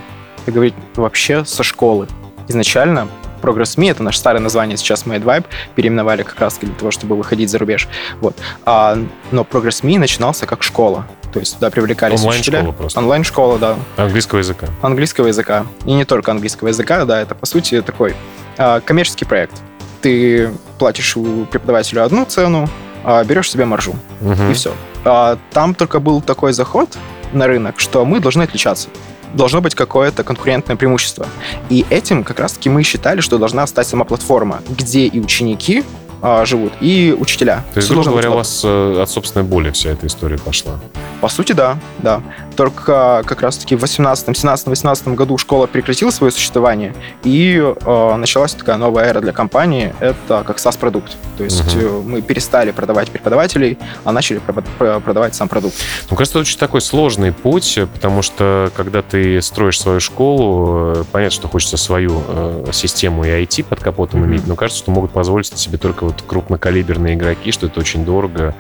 говорить 0.48 0.76
вообще, 0.96 1.44
со 1.44 1.62
школы. 1.62 2.08
Изначально 2.48 3.10
Progress.me, 3.42 3.92
это 3.92 4.04
наше 4.04 4.20
старое 4.20 4.42
название, 4.42 4.78
сейчас 4.78 5.06
Made 5.06 5.24
Vibe, 5.24 5.46
переименовали 5.76 6.24
как 6.24 6.40
раз 6.40 6.58
для 6.60 6.74
того, 6.74 6.92
чтобы 6.92 7.16
выходить 7.16 7.50
за 7.50 7.58
рубеж. 7.58 7.88
Вот. 8.20 8.36
А, 8.66 8.98
но 9.32 9.42
Progress.me 9.44 9.98
начинался 9.98 10.46
как 10.46 10.64
школа. 10.64 11.08
То 11.34 11.40
есть 11.40 11.56
туда 11.56 11.70
привлекались 11.70 12.20
Онлайн-школа 12.22 12.72
просто. 12.72 13.00
Онлайн-школа, 13.00 13.58
да. 13.58 13.76
Английского 13.98 14.40
языка. 14.40 14.68
Английского 14.82 15.28
языка. 15.28 15.66
И 15.86 15.94
не 15.94 16.06
только 16.06 16.32
английского 16.32 16.68
языка, 16.70 17.06
да, 17.06 17.22
это, 17.22 17.36
по 17.36 17.46
сути, 17.46 17.82
такой 17.82 18.16
а, 18.58 18.82
коммерческий 18.82 19.26
проект. 19.26 19.54
Ты 20.02 20.52
платишь 20.78 21.14
преподавателю 21.14 22.04
одну 22.04 22.26
цену, 22.26 22.70
а 23.04 23.24
берешь 23.24 23.50
себе 23.50 23.66
маржу. 23.66 23.96
Угу. 24.22 24.52
И 24.52 24.54
все. 24.54 24.74
а, 25.06 25.38
там 25.52 25.74
только 25.74 26.00
был 26.00 26.22
такой 26.22 26.54
заход 26.54 26.98
на 27.32 27.48
рынок, 27.48 27.80
что 27.80 28.06
мы 28.06 28.20
должны 28.20 28.44
отличаться 28.44 28.90
должно 29.34 29.62
быть 29.62 29.76
какое-то 29.76 30.24
конкурентное 30.24 30.76
преимущество. 30.76 31.28
И 31.70 31.86
этим 31.90 32.24
как 32.24 32.40
раз-таки 32.40 32.70
мы 32.70 32.84
считали, 32.84 33.22
что 33.22 33.38
должна 33.38 33.66
стать 33.68 33.88
сама 33.88 34.06
платформа, 34.06 34.62
где 34.70 35.08
и 35.08 35.20
ученики 35.20 35.84
а, 36.22 36.46
живут, 36.46 36.74
и 36.82 37.16
учителя. 37.18 37.64
То 37.74 37.80
есть, 37.80 37.90
грубо 37.90 38.12
говоря, 38.12 38.32
у 38.32 38.36
вас 38.36 38.62
э, 38.64 39.02
от 39.02 39.10
собственной 39.10 39.44
боли 39.44 39.72
вся 39.72 39.90
эта 39.90 40.06
история 40.06 40.38
пошла? 40.38 40.74
По 41.20 41.30
сути, 41.30 41.54
да, 41.54 41.80
да. 42.00 42.22
Только 42.56 43.24
как 43.26 43.42
раз-таки 43.42 43.76
в 43.76 43.82
18, 43.82 44.38
17, 44.38 44.68
18 44.68 45.08
году 45.10 45.38
школа 45.38 45.66
прекратила 45.68 46.12
свое 46.12 46.32
существование, 46.32 46.94
и 47.24 47.56
э, 47.60 48.16
началась 48.18 48.54
такая 48.54 48.78
новая 48.78 49.06
эра 49.06 49.22
для 49.22 49.32
компании, 49.32 49.96
это 50.00 50.44
как 50.46 50.58
SaaS-продукт. 50.58 51.16
То 51.38 51.44
есть 51.44 51.76
угу. 51.76 52.04
мы 52.04 52.22
перестали 52.22 52.72
продавать 52.72 53.10
преподавателей, 53.10 53.80
а 54.04 54.12
начали 54.12 54.40
продавать 54.78 55.34
сам 55.34 55.48
продукт. 55.48 55.76
Ну, 56.10 56.16
кажется, 56.16 56.38
это 56.38 56.42
очень 56.42 56.60
такой 56.60 56.82
сложный 56.82 57.32
путь, 57.32 57.80
потому 57.94 58.22
что 58.22 58.72
когда 58.76 59.02
ты 59.02 59.42
строишь 59.42 59.80
свою 59.82 60.00
школу, 60.00 60.94
э, 60.98 61.04
понятно, 61.12 61.36
что 61.36 61.48
хочется 61.48 61.78
свою 61.78 62.22
э, 62.28 62.70
систему 62.74 63.24
и 63.24 63.30
IT 63.30 63.64
под 63.64 63.80
капотом 63.80 64.24
mm 64.24 64.32
иметь, 64.32 64.48
но 64.48 64.56
кажется, 64.56 64.84
что 64.84 64.92
могут 64.92 65.12
позволить 65.12 65.48
себе 65.58 65.78
только 65.78 66.11
вот 66.12 66.24
крупнокалиберные 66.28 67.16
игроки, 67.16 67.52
что 67.52 67.68
это 67.68 67.80
очень 67.80 68.06
дорого 68.06 68.56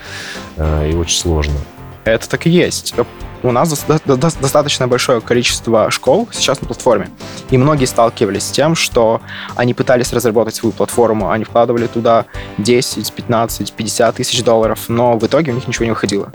э, 0.57 0.91
и 0.91 0.95
очень 0.95 1.17
сложно. 1.17 1.55
Это 2.03 2.27
так 2.27 2.47
и 2.47 2.49
есть. 2.49 2.95
У 3.43 3.51
нас 3.51 3.85
достаточно 4.05 4.87
большое 4.87 5.19
количество 5.19 5.89
школ 5.89 6.29
сейчас 6.31 6.61
на 6.61 6.67
платформе. 6.67 7.09
И 7.49 7.57
многие 7.57 7.85
сталкивались 7.85 8.43
с 8.43 8.51
тем, 8.51 8.75
что 8.75 9.21
они 9.55 9.73
пытались 9.73 10.13
разработать 10.13 10.55
свою 10.55 10.73
платформу, 10.73 11.31
они 11.31 11.43
вкладывали 11.43 11.87
туда 11.87 12.25
10, 12.59 13.11
15, 13.11 13.73
50 13.73 14.15
тысяч 14.15 14.43
долларов, 14.43 14.85
но 14.89 15.17
в 15.17 15.25
итоге 15.25 15.51
у 15.51 15.55
них 15.55 15.67
ничего 15.67 15.85
не 15.85 15.91
выходило. 15.91 16.31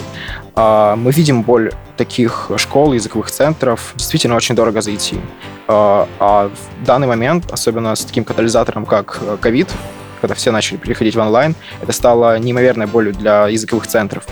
А, 0.54 0.96
мы 0.96 1.12
видим 1.12 1.42
боль 1.42 1.73
таких 1.96 2.50
школ, 2.56 2.92
языковых 2.92 3.30
центров. 3.30 3.92
Действительно 3.96 4.35
очень 4.35 4.54
дорого 4.54 4.80
зайти. 4.80 5.20
А, 5.68 6.08
а 6.18 6.49
в 6.49 6.85
данный 6.85 7.06
момент, 7.06 7.52
особенно 7.52 7.94
с 7.94 8.04
таким 8.04 8.25
катализатором, 8.25 8.85
как 8.85 9.20
ковид, 9.40 9.68
когда 10.20 10.35
все 10.35 10.50
начали 10.50 10.76
переходить 10.76 11.14
в 11.14 11.20
онлайн, 11.20 11.54
это 11.80 11.92
стало 11.92 12.38
неимоверной 12.38 12.87
болью 12.87 13.14
для 13.14 13.49
языковых 13.49 13.87
центров. 13.87 14.25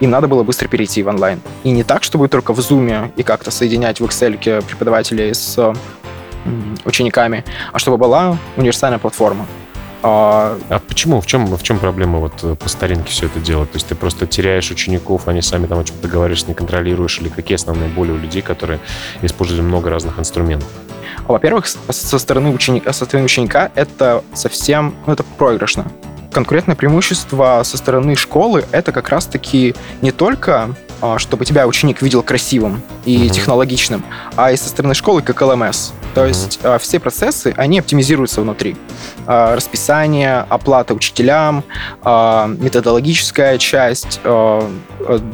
Им 0.00 0.10
надо 0.10 0.28
было 0.28 0.42
быстро 0.42 0.68
перейти 0.68 1.02
в 1.02 1.08
онлайн. 1.08 1.40
И 1.62 1.70
не 1.70 1.84
так, 1.84 2.02
чтобы 2.02 2.28
только 2.28 2.52
в 2.52 2.58
Zoom 2.58 3.12
и 3.16 3.22
как-то 3.22 3.50
соединять 3.50 4.00
в 4.00 4.04
Excel 4.04 4.62
преподавателей 4.62 5.34
с 5.34 5.74
учениками, 6.84 7.44
а 7.72 7.78
чтобы 7.78 7.96
была 7.96 8.36
универсальная 8.56 8.98
платформа. 8.98 9.46
А, 10.06 10.58
а 10.68 10.80
почему? 10.80 11.22
В 11.22 11.26
чем, 11.26 11.46
в 11.46 11.62
чем 11.62 11.78
проблема 11.78 12.18
вот 12.18 12.34
э, 12.42 12.54
по 12.56 12.68
старинке 12.68 13.10
все 13.10 13.24
это 13.24 13.40
делать? 13.40 13.72
То 13.72 13.76
есть 13.76 13.86
ты 13.86 13.94
просто 13.94 14.26
теряешь 14.26 14.70
учеников, 14.70 15.28
они 15.28 15.40
сами 15.40 15.66
там 15.66 15.78
о 15.78 15.84
чем-то 15.84 16.06
говоришь, 16.08 16.46
не 16.46 16.52
контролируешь, 16.52 17.18
или 17.20 17.30
какие 17.30 17.54
основные 17.54 17.88
боли 17.88 18.10
у 18.10 18.18
людей, 18.18 18.42
которые 18.42 18.80
используют 19.22 19.62
много 19.62 19.88
разных 19.88 20.18
инструментов? 20.18 20.68
Во-первых, 21.26 21.66
со 21.66 22.18
стороны 22.18 22.50
ученика, 22.50 22.92
со 22.92 23.04
стороны 23.04 23.26
ученика 23.26 23.70
это 23.74 24.22
совсем, 24.34 24.94
ну, 25.06 25.12
это 25.12 25.22
проигрышно. 25.22 25.86
Конкурентное 26.32 26.74
преимущество 26.74 27.62
со 27.64 27.76
стороны 27.76 28.16
школы 28.16 28.64
это 28.72 28.90
как 28.90 29.08
раз-таки 29.08 29.74
не 30.02 30.10
только 30.10 30.74
а, 31.04 31.18
чтобы 31.18 31.44
тебя 31.44 31.66
ученик 31.66 32.00
видел 32.00 32.22
красивым 32.22 32.80
и 33.04 33.26
uh-huh. 33.26 33.28
технологичным, 33.28 34.02
а 34.36 34.52
и 34.52 34.56
со 34.56 34.70
стороны 34.70 34.94
школы 34.94 35.20
как 35.20 35.42
LMS. 35.42 35.92
То 36.14 36.24
uh-huh. 36.24 36.28
есть 36.28 36.60
а, 36.62 36.78
все 36.78 36.98
процессы, 36.98 37.52
они 37.58 37.78
оптимизируются 37.78 38.40
внутри. 38.40 38.74
А, 39.26 39.54
расписание, 39.54 40.46
оплата 40.48 40.94
учителям, 40.94 41.64
методологическая 42.02 43.58
часть, 43.58 44.20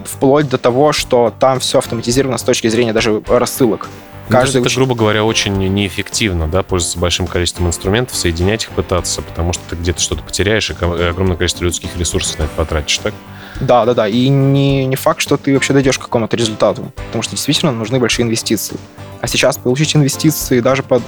вплоть 0.04 0.48
до 0.48 0.58
того, 0.58 0.92
что 0.92 1.32
там 1.38 1.60
все 1.60 1.78
автоматизировано 1.78 2.38
с 2.38 2.42
точки 2.42 2.68
зрения 2.68 2.92
даже 2.92 3.22
рассылок. 3.28 3.88
Каждый 4.30 4.62
это, 4.62 4.74
грубо 4.74 4.94
говоря, 4.94 5.24
очень 5.24 5.56
неэффективно, 5.56 6.48
да, 6.48 6.62
пользоваться 6.62 6.98
большим 6.98 7.26
количеством 7.26 7.66
инструментов, 7.66 8.16
соединять 8.16 8.64
их 8.64 8.70
пытаться, 8.70 9.22
потому 9.22 9.52
что 9.52 9.62
ты 9.70 9.76
где-то 9.76 10.00
что-то 10.00 10.22
потеряешь, 10.22 10.70
и 10.70 10.74
огромное 10.74 11.36
количество 11.36 11.64
людских 11.64 11.96
ресурсов 11.96 12.38
на 12.38 12.44
это 12.44 12.52
потратишь, 12.54 12.98
так? 12.98 13.14
Да, 13.60 13.84
да, 13.84 13.94
да. 13.94 14.08
И 14.08 14.28
не, 14.28 14.86
не 14.86 14.96
факт, 14.96 15.20
что 15.20 15.36
ты 15.36 15.52
вообще 15.54 15.72
дойдешь 15.72 15.98
к 15.98 16.02
какому-то 16.02 16.36
результату, 16.36 16.92
потому 17.06 17.22
что 17.22 17.32
действительно 17.32 17.72
нужны 17.72 17.98
большие 17.98 18.24
инвестиции. 18.24 18.76
А 19.20 19.26
сейчас 19.26 19.58
получить 19.58 19.94
инвестиции 19.94 20.60
даже 20.60 20.82
под, 20.82 21.02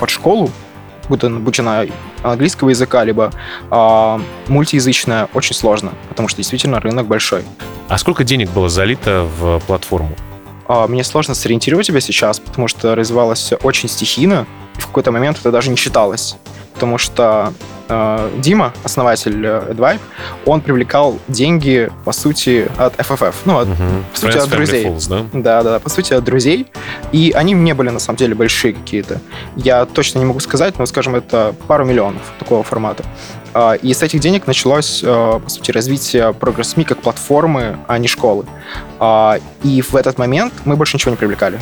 под 0.00 0.10
школу, 0.10 0.50
будь, 1.08 1.22
будь 1.22 1.60
она 1.60 1.84
английского 2.22 2.70
языка, 2.70 3.04
либо 3.04 3.30
а, 3.70 4.20
мультиязычная, 4.48 5.28
очень 5.34 5.54
сложно, 5.54 5.92
потому 6.08 6.28
что 6.28 6.38
действительно 6.38 6.80
рынок 6.80 7.06
большой. 7.06 7.44
А 7.88 7.98
сколько 7.98 8.24
денег 8.24 8.50
было 8.50 8.68
залито 8.68 9.28
в 9.38 9.60
платформу? 9.66 10.16
А, 10.66 10.86
мне 10.86 11.04
сложно 11.04 11.34
сориентировать 11.34 11.86
тебя 11.86 12.00
сейчас, 12.00 12.40
потому 12.40 12.68
что 12.68 12.94
развивалось 12.94 13.38
все 13.38 13.56
очень 13.56 13.88
стихийно, 13.88 14.46
и 14.78 14.80
в 14.80 14.86
какой-то 14.86 15.12
момент 15.12 15.38
это 15.38 15.50
даже 15.50 15.70
не 15.70 15.76
считалось. 15.76 16.36
Потому 16.74 16.98
что 16.98 17.52
э, 17.88 18.30
Дима, 18.38 18.72
основатель 18.82 19.46
э, 19.46 19.72
AdVibe, 19.72 20.00
он 20.44 20.60
привлекал 20.60 21.20
деньги, 21.28 21.88
по 22.04 22.10
сути, 22.10 22.68
от 22.76 22.96
FFF. 22.96 23.34
Ну, 23.44 23.58
от, 23.58 23.68
угу. 23.68 23.76
по 24.12 24.18
сути, 24.18 24.36
Friends 24.36 24.42
от 24.42 24.50
друзей. 24.50 24.84
Fools, 24.86 25.08
да? 25.08 25.26
да, 25.32 25.62
да, 25.62 25.78
по 25.78 25.88
сути, 25.88 26.14
от 26.14 26.24
друзей. 26.24 26.66
И 27.12 27.32
они 27.32 27.52
не 27.52 27.74
были, 27.74 27.90
на 27.90 28.00
самом 28.00 28.16
деле, 28.16 28.34
большие 28.34 28.74
какие-то. 28.74 29.20
Я 29.54 29.86
точно 29.86 30.18
не 30.18 30.24
могу 30.24 30.40
сказать, 30.40 30.76
но, 30.78 30.86
скажем, 30.86 31.14
это 31.14 31.54
пару 31.68 31.84
миллионов 31.84 32.22
такого 32.40 32.64
формата. 32.64 33.04
А, 33.54 33.74
и 33.74 33.94
с 33.94 34.02
этих 34.02 34.20
денег 34.20 34.46
началось, 34.46 35.02
э, 35.02 35.06
по 35.06 35.48
сути, 35.48 35.70
развитие 35.70 36.32
Progress.me 36.32 36.84
как 36.84 37.00
платформы, 37.00 37.78
а 37.86 37.98
не 37.98 38.08
школы. 38.08 38.46
А, 38.98 39.38
и 39.62 39.80
в 39.80 39.94
этот 39.94 40.18
момент 40.18 40.52
мы 40.64 40.76
больше 40.76 40.96
ничего 40.96 41.12
не 41.12 41.16
привлекали. 41.16 41.60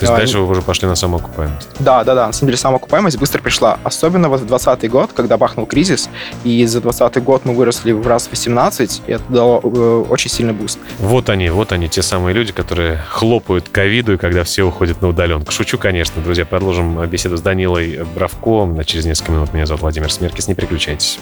То 0.00 0.04
есть 0.04 0.14
а, 0.14 0.16
дальше 0.16 0.38
вы 0.38 0.50
уже 0.50 0.62
пошли 0.62 0.88
на 0.88 0.94
самоокупаемость? 0.94 1.68
Да, 1.78 2.02
да, 2.04 2.14
да. 2.14 2.26
На 2.28 2.32
самом 2.32 2.48
деле 2.48 2.56
самоокупаемость 2.56 3.18
быстро 3.18 3.42
пришла. 3.42 3.78
Особенно 3.84 4.30
вот 4.30 4.40
в 4.40 4.46
2020 4.46 4.90
год, 4.90 5.10
когда 5.12 5.36
бахнул 5.36 5.66
кризис, 5.66 6.08
и 6.42 6.64
за 6.64 6.80
2020 6.80 7.22
год 7.22 7.42
мы 7.44 7.54
выросли 7.54 7.92
в 7.92 8.06
раз 8.06 8.26
18, 8.30 9.02
и 9.06 9.12
это 9.12 9.22
дало 9.28 9.60
э, 9.62 10.04
очень 10.08 10.30
сильный 10.30 10.54
boost. 10.54 10.78
Вот 10.98 11.28
они, 11.28 11.50
вот 11.50 11.72
они, 11.72 11.90
те 11.90 12.00
самые 12.00 12.32
люди, 12.32 12.50
которые 12.52 12.98
хлопают 13.10 13.68
ковиду, 13.68 14.14
и 14.14 14.16
когда 14.16 14.42
все 14.42 14.62
уходят 14.62 15.02
на 15.02 15.08
удаленку. 15.08 15.52
Шучу, 15.52 15.76
конечно, 15.76 16.22
друзья. 16.22 16.46
Продолжим 16.46 17.06
беседу 17.06 17.36
с 17.36 17.42
Данилой 17.42 18.00
Бравко. 18.14 18.82
Через 18.86 19.04
несколько 19.04 19.32
минут 19.32 19.52
меня 19.52 19.66
зовут 19.66 19.82
Владимир 19.82 20.10
Смеркис. 20.10 20.48
Не 20.48 20.54
переключайтесь. 20.54 21.18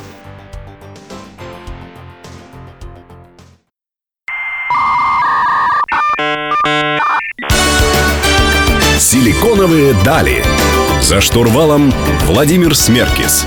Силиконовые 9.19 9.95
дали. 10.05 10.45
За 11.03 11.21
штурвалом 11.21 11.93
Владимир 12.27 12.77
Смеркис. 12.77 13.45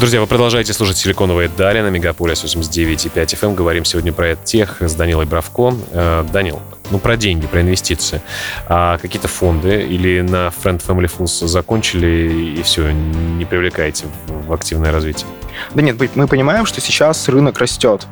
Друзья, 0.00 0.22
вы 0.22 0.26
продолжаете 0.26 0.72
слушать 0.72 0.96
«Силиконовые 0.96 1.50
дали» 1.54 1.82
на 1.82 1.88
Мегаполис 1.88 2.42
89.5 2.42 3.12
FM. 3.12 3.44
Эм. 3.44 3.54
Говорим 3.54 3.84
сегодня 3.84 4.14
про 4.14 4.36
тех 4.36 4.80
с 4.80 4.94
Данилой 4.94 5.26
Бравко. 5.26 5.74
Э, 5.90 6.24
Данил, 6.32 6.62
ну 6.90 6.98
про 6.98 7.18
деньги, 7.18 7.46
про 7.46 7.60
инвестиции. 7.60 8.22
А 8.68 8.96
какие-то 8.96 9.28
фонды 9.28 9.82
или 9.82 10.22
на 10.22 10.48
Friend 10.48 10.82
Family 10.82 11.10
Fools 11.14 11.46
закончили 11.46 12.56
и 12.58 12.62
все, 12.62 12.90
не 12.90 13.44
привлекаете 13.44 14.06
в 14.26 14.50
активное 14.50 14.92
развитие? 14.92 15.26
Да 15.74 15.82
нет, 15.82 15.96
мы 16.14 16.26
понимаем, 16.26 16.64
что 16.64 16.80
сейчас 16.80 17.28
рынок 17.28 17.58
растет. 17.58 18.06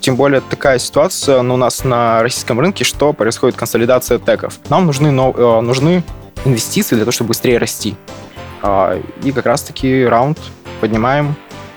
Тем 0.00 0.16
более 0.16 0.40
такая 0.40 0.78
ситуация 0.78 1.42
ну, 1.42 1.54
у 1.54 1.56
нас 1.56 1.84
на 1.84 2.22
российском 2.22 2.58
рынке, 2.58 2.84
что 2.84 3.12
происходит 3.12 3.56
консолидация 3.56 4.18
теков. 4.18 4.58
Нам 4.70 4.86
нужны, 4.86 5.08
э, 5.08 5.60
нужны 5.60 6.02
инвестиции 6.44 6.94
для 6.94 7.04
того, 7.04 7.12
чтобы 7.12 7.28
быстрее 7.28 7.58
расти. 7.58 7.94
А, 8.62 8.98
и 9.22 9.32
как 9.32 9.46
раз-таки 9.46 10.04
раунд 10.04 10.38
поднимаем. 10.80 11.34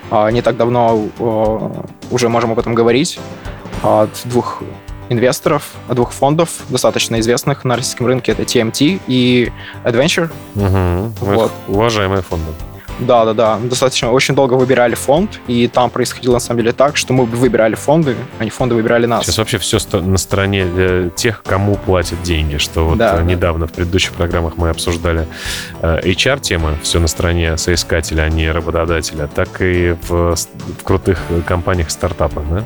А, 0.09 0.29
не 0.29 0.41
так 0.41 0.55
давно 0.55 1.07
э, 1.19 1.69
уже 2.11 2.29
можем 2.29 2.51
об 2.51 2.59
этом 2.59 2.73
говорить. 2.75 3.19
От 3.81 4.09
двух 4.25 4.63
инвесторов, 5.09 5.71
двух 5.89 6.13
фондов, 6.13 6.49
достаточно 6.69 7.19
известных 7.19 7.65
на 7.65 7.75
российском 7.75 8.07
рынке. 8.07 8.31
Это 8.31 8.43
TMT 8.43 9.01
и 9.07 9.51
Adventure. 9.83 10.29
Угу. 10.55 11.33
Вот. 11.33 11.51
Уважаемые 11.67 12.21
фонды. 12.21 12.51
Да, 12.99 13.25
да, 13.25 13.33
да. 13.33 13.59
Достаточно 13.61 14.11
очень 14.11 14.35
долго 14.35 14.53
выбирали 14.53 14.95
фонд, 14.95 15.39
и 15.47 15.67
там 15.67 15.89
происходило 15.89 16.33
на 16.33 16.39
самом 16.39 16.59
деле 16.59 16.73
так, 16.73 16.97
что 16.97 17.13
мы 17.13 17.25
выбирали 17.25 17.75
фонды, 17.75 18.15
а 18.39 18.43
не 18.43 18.49
фонды 18.49 18.75
выбирали 18.75 19.05
нас. 19.05 19.25
Сейчас 19.25 19.37
вообще 19.37 19.57
все 19.57 19.79
на 19.99 20.17
стороне 20.17 20.65
э, 20.65 21.09
тех, 21.15 21.43
кому 21.43 21.75
платят 21.75 22.21
деньги, 22.23 22.57
что 22.57 22.85
вот 22.85 22.97
да, 22.97 23.21
недавно 23.21 23.65
да. 23.65 23.71
в 23.71 23.75
предыдущих 23.75 24.13
программах 24.13 24.57
мы 24.57 24.69
обсуждали 24.69 25.27
э, 25.81 26.01
HR-тема, 26.03 26.77
все 26.81 26.99
на 26.99 27.07
стороне 27.07 27.57
соискателя, 27.57 28.23
а 28.23 28.29
не 28.29 28.51
работодателя, 28.51 29.27
так 29.27 29.61
и 29.61 29.95
в, 30.07 30.35
в 30.35 30.83
крутых 30.83 31.19
компаниях 31.45 31.89
стартапах, 31.89 32.43
да? 32.49 32.65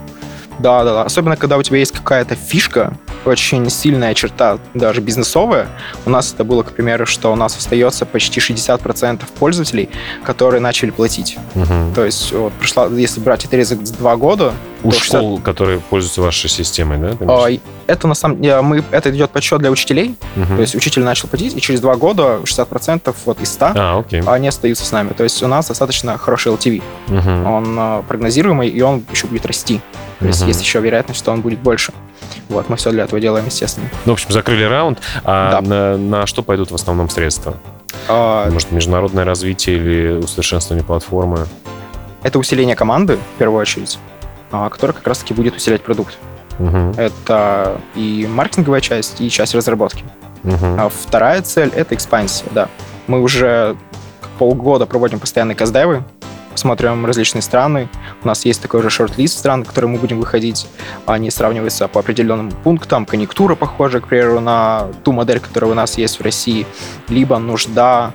Да, 0.60 0.84
да, 0.84 0.94
да. 0.94 1.04
Особенно, 1.04 1.36
когда 1.36 1.58
у 1.58 1.64
тебя 1.64 1.78
есть 1.78 1.92
какая-то 1.92 2.36
фишка, 2.36 2.94
очень 3.26 3.70
сильная 3.70 4.14
черта, 4.14 4.58
даже 4.74 5.02
бизнесовая. 5.02 5.68
У 6.06 6.10
нас 6.10 6.34
это 6.34 6.44
было, 6.44 6.64
к 6.64 6.72
примеру, 6.72 7.06
что 7.06 7.32
у 7.32 7.36
нас 7.36 7.58
остается 7.58 8.06
почти 8.06 8.40
60% 8.40 9.24
пользователей, 9.40 9.90
которые 10.24 10.62
начали 10.62 10.92
платить. 10.92 11.38
Мгм. 11.56 11.94
То 11.94 12.06
есть 12.06 12.32
вот, 12.32 12.54
прошла, 12.54 12.88
если 12.88 13.20
брать 13.20 13.46
отрезок 13.46 13.84
два 13.84 14.16
года, 14.16 14.54
У 14.84 14.92
60 14.92 15.08
школ, 15.22 15.40
которые 15.40 15.80
пользуются 15.80 16.22
вашей 16.22 16.50
системой, 16.50 16.98
да? 16.98 17.18
а, 17.28 17.48
это 17.88 18.08
на 18.08 18.14
самом 18.14 18.42
деле 18.42 18.62
мы 18.62 18.84
это 18.92 19.10
идет 19.12 19.32
подсчет 19.32 19.60
для 19.60 19.72
учителей. 19.72 20.16
Мгм. 20.36 20.56
То 20.56 20.62
есть 20.62 20.76
учитель 20.76 21.04
начал 21.04 21.28
платить, 21.28 21.56
и 21.56 21.62
через 21.62 21.80
два 21.82 21.96
года 21.96 22.40
60% 22.44 23.16
вот 23.26 23.42
из 23.42 23.52
100 23.54 23.66
А, 23.76 24.00
окей. 24.00 24.22
они 24.26 24.48
остаются 24.48 24.86
с 24.86 24.92
нами. 24.92 25.10
То 25.14 25.24
есть 25.24 25.42
у 25.42 25.48
нас 25.48 25.68
достаточно 25.68 26.18
хороший 26.18 26.52
LTV. 26.54 26.84
Мгм. 27.08 27.46
Он 27.48 27.76
э, 27.80 28.04
прогнозируемый, 28.08 28.70
и 28.70 28.82
он 28.82 29.04
еще 29.12 29.28
будет 29.28 29.46
расти. 29.46 29.82
То 30.20 30.28
есть 30.28 30.42
Мгм. 30.42 30.48
есть 30.50 30.62
еще 30.62 30.80
вероятность, 30.80 31.20
что 31.20 31.32
он 31.32 31.42
будет 31.42 31.60
больше. 31.60 31.92
Вот, 32.50 32.70
мы 32.70 32.78
все 32.78 32.92
для 32.92 33.04
этого 33.04 33.20
делаем, 33.20 33.46
естественно. 33.46 33.90
Ну, 34.06 34.14
в 34.14 34.14
общем, 34.14 34.32
закрыли 34.32 34.64
раунд. 34.64 35.00
А 35.24 35.60
Да. 35.60 35.62
на, 35.62 35.98
на 35.98 36.26
что 36.28 36.44
пойдут 36.44 36.72
в 36.72 36.76
основном 36.76 37.10
средства? 37.10 37.58
А, 38.08 38.50
Может, 38.50 38.72
международное 38.72 39.26
развитие 39.26 39.78
или 39.78 40.12
усовершенствование 40.24 40.86
платформы? 40.86 41.46
Это 42.24 42.40
усиление 42.40 42.76
команды, 42.76 43.18
в 43.36 43.40
первую 43.40 43.62
очередь, 43.62 44.00
а, 44.52 44.70
которая 44.70 44.96
как 44.96 45.08
раз-таки 45.08 45.34
будет 45.34 45.56
усилять 45.56 45.82
продукт. 45.82 46.18
Мгм. 46.60 46.92
Это 46.98 47.80
и 47.96 48.28
маркетинговая 48.30 48.82
часть, 48.82 49.22
и 49.22 49.30
часть 49.30 49.54
разработки. 49.54 50.04
Мгм. 50.44 50.80
А 50.80 50.90
вторая 50.90 51.42
цель— 51.42 51.72
это 51.76 51.96
экспансия, 51.96 52.46
да. 52.52 52.70
Мы 53.08 53.22
уже 53.22 53.76
полгода 54.40 54.86
проводим 54.86 55.20
постоянные 55.20 55.56
каздевы, 55.56 56.04
смотрим 56.56 57.06
различные 57.06 57.42
страны. 57.42 57.90
У 58.24 58.28
нас 58.28 58.46
есть 58.46 58.62
такой 58.62 58.82
же 58.82 58.90
шорт-лист 58.90 59.38
стран, 59.38 59.64
в 59.64 59.68
которые 59.68 59.92
мы 59.92 60.00
будем 60.00 60.20
выходить. 60.20 60.68
Они 61.06 61.30
сравниваются 61.30 61.88
по 61.88 62.00
определенным 62.00 62.52
пунктам. 62.52 63.06
Конъюнктура 63.06 63.56
похожа, 63.56 64.02
к 64.02 64.08
примеру, 64.08 64.40
на 64.40 64.88
ту 65.04 65.12
модель, 65.12 65.40
которая 65.40 65.72
у 65.72 65.76
нас 65.76 65.98
есть 65.98 66.20
в 66.20 66.24
России. 66.24 66.66
Либо 67.10 67.38
нужда 67.38 68.14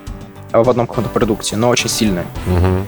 в 0.52 0.68
одном 0.68 0.86
каком-то 0.86 1.10
продукте, 1.10 1.56
но 1.56 1.68
очень 1.68 1.88
сильная. 1.88 2.26
Мгм. 2.46 2.86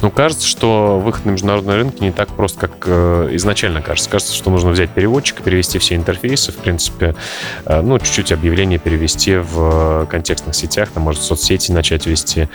Ну, 0.00 0.10
кажется, 0.10 0.46
что 0.46 0.98
выход 0.98 1.24
на 1.24 1.30
международные 1.30 1.76
рынки 1.76 2.02
не 2.02 2.12
так 2.12 2.28
просто, 2.28 2.68
как 2.68 2.84
э, 2.86 3.28
изначально 3.32 3.82
кажется. 3.82 4.10
Кажется, 4.10 4.34
что 4.34 4.50
нужно 4.50 4.70
взять 4.70 4.90
переводчика, 4.90 5.42
перевести 5.42 5.78
все 5.78 5.94
интерфейсы, 5.94 6.52
в 6.52 6.56
принципе, 6.56 7.14
э, 7.64 7.80
ну, 7.80 7.98
чуть-чуть 7.98 8.32
объявление 8.32 8.78
перевести 8.78 9.36
в 9.36 10.02
э, 10.02 10.06
контекстных 10.10 10.54
сетях, 10.54 10.90
там, 10.90 11.04
может, 11.04 11.22
соцсети 11.22 11.72
начать 11.72 12.06
вести. 12.06 12.48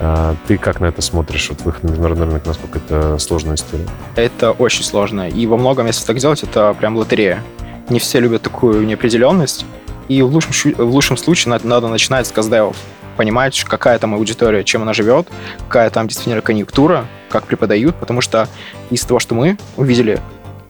Э, 0.00 0.34
ты 0.46 0.56
как 0.56 0.80
на 0.80 0.86
это 0.86 1.02
смотришь, 1.02 1.50
вот 1.50 1.60
выход 1.62 1.84
на 1.84 1.88
международный 1.88 2.26
рынок, 2.26 2.46
насколько 2.46 2.78
это 2.78 3.18
сложная 3.18 3.56
история? 3.56 3.86
Это 4.16 4.52
очень 4.52 4.84
сложно. 4.84 5.28
И 5.28 5.46
во 5.46 5.56
многом, 5.56 5.86
если 5.86 6.04
так 6.06 6.18
делать, 6.18 6.42
это 6.42 6.74
прям 6.74 6.96
лотерея. 6.96 7.42
Не 7.90 7.98
все 7.98 8.20
любят 8.20 8.42
такую 8.42 8.86
неопределенность. 8.86 9.66
И 10.08 10.22
в 10.22 10.32
лучшем, 10.32 10.74
в 10.76 10.90
лучшем 10.90 11.16
случае 11.16 11.50
надо, 11.50 11.66
надо 11.66 11.88
начинать 11.88 12.26
с 12.26 12.32
каздевов. 12.32 12.76
Понимать, 13.16 13.64
какая 13.64 13.98
там 13.98 14.14
аудитория, 14.14 14.64
чем 14.64 14.82
она 14.82 14.92
живет, 14.92 15.28
какая 15.68 15.90
там 15.90 16.08
действительно 16.08 16.40
конъюнктура, 16.40 17.06
как 17.28 17.46
преподают. 17.46 17.96
Потому 17.96 18.20
что 18.20 18.48
из 18.90 19.04
того, 19.04 19.20
что 19.20 19.34
мы 19.34 19.56
увидели 19.76 20.20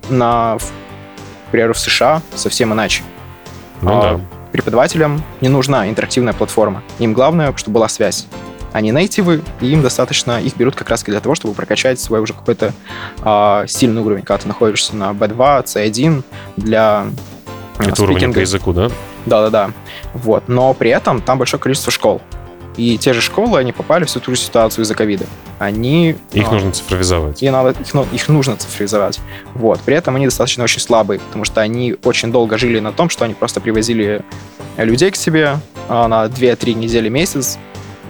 на, 0.08 0.58
к 1.48 1.50
примеру, 1.50 1.74
в 1.74 1.78
США, 1.78 2.22
совсем 2.34 2.72
иначе. 2.72 3.02
Ну 3.82 3.98
А, 3.98 4.02
да. 4.16 4.20
Преподавателям 4.52 5.22
не 5.40 5.48
нужна 5.48 5.88
интерактивная 5.88 6.32
платформа. 6.32 6.82
Им 6.98 7.12
главное, 7.12 7.52
чтобы 7.56 7.74
была 7.74 7.88
связь. 7.88 8.26
Они 8.72 8.90
нейтивы, 8.90 9.42
и 9.60 9.66
им 9.68 9.82
достаточно, 9.82 10.40
их 10.40 10.56
берут 10.56 10.74
как 10.74 10.90
раз 10.90 11.04
для 11.04 11.20
того, 11.20 11.36
чтобы 11.36 11.54
прокачать 11.54 12.00
свой 12.00 12.20
уже 12.20 12.32
какой-то 12.34 12.72
а, 13.22 13.66
сильный 13.68 14.02
уровень, 14.02 14.22
когда 14.22 14.38
ты 14.38 14.48
находишься 14.48 14.96
на 14.96 15.12
B2, 15.12 15.64
C1 15.64 16.24
для 16.56 17.06
Это 17.78 18.02
уровень 18.02 18.32
по 18.32 18.40
языку, 18.40 18.72
да? 18.72 18.90
Да-да-да. 19.26 19.70
Вот. 20.12 20.44
Но 20.48 20.74
при 20.74 20.90
этом 20.90 21.20
там 21.20 21.38
большое 21.38 21.60
количество 21.60 21.90
школ. 21.90 22.20
И 22.76 22.98
те 22.98 23.12
же 23.12 23.20
школы, 23.20 23.60
они 23.60 23.72
попали 23.72 24.04
в 24.04 24.08
всю 24.08 24.20
ту 24.20 24.34
же 24.34 24.40
ситуацию 24.40 24.82
из-за 24.82 24.94
ковида. 24.94 25.26
Они... 25.60 26.16
Их 26.32 26.48
а, 26.48 26.52
нужно 26.52 26.72
цифровизовать. 26.72 27.42
и 27.42 27.48
надо, 27.48 27.70
их, 27.70 27.94
ну- 27.94 28.06
их 28.12 28.28
нужно 28.28 28.56
цифровизовать. 28.56 29.20
Вот. 29.54 29.80
При 29.80 29.94
этом 29.94 30.16
они 30.16 30.24
достаточно 30.24 30.64
очень 30.64 30.80
слабые, 30.80 31.20
потому 31.20 31.44
что 31.44 31.60
они 31.60 31.96
очень 32.02 32.32
долго 32.32 32.58
жили 32.58 32.80
на 32.80 32.92
том, 32.92 33.10
что 33.10 33.24
они 33.24 33.34
просто 33.34 33.60
привозили 33.60 34.22
людей 34.76 35.10
к 35.12 35.16
себе 35.16 35.58
а, 35.88 36.08
на 36.08 36.24
2-3 36.26 36.74
недели, 36.74 37.08
месяц, 37.08 37.58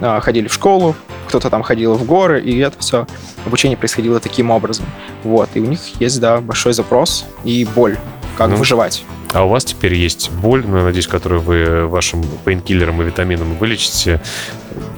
а, 0.01 0.19
ходили 0.19 0.47
в 0.47 0.53
школу, 0.53 0.95
кто-то 1.27 1.51
там 1.51 1.61
ходил 1.61 1.93
в 1.93 2.03
горы, 2.05 2.41
и 2.41 2.57
это 2.57 2.79
все 2.79 3.05
обучение 3.45 3.77
происходило 3.77 4.19
таким 4.19 4.49
образом. 4.49 4.85
Вот. 5.23 5.49
И 5.53 5.59
у 5.59 5.65
них 5.65 5.79
есть, 5.99 6.19
да, 6.19 6.41
большой 6.41 6.73
запрос 6.73 7.25
и 7.43 7.67
боль, 7.75 7.97
как 8.37 8.49
Ну, 8.49 8.55
выживать. 8.57 9.03
А 9.33 9.43
у 9.43 9.49
вас 9.49 9.65
теперь 9.65 9.93
есть 9.95 10.29
боль, 10.31 10.63
ну, 10.65 10.77
я 10.77 10.83
надеюсь, 10.83 11.07
которую 11.07 11.41
вы 11.41 11.87
вашим 11.87 12.23
пейнкиллером 12.45 13.01
и 13.01 13.05
витамином 13.05 13.55
вылечите. 13.57 14.21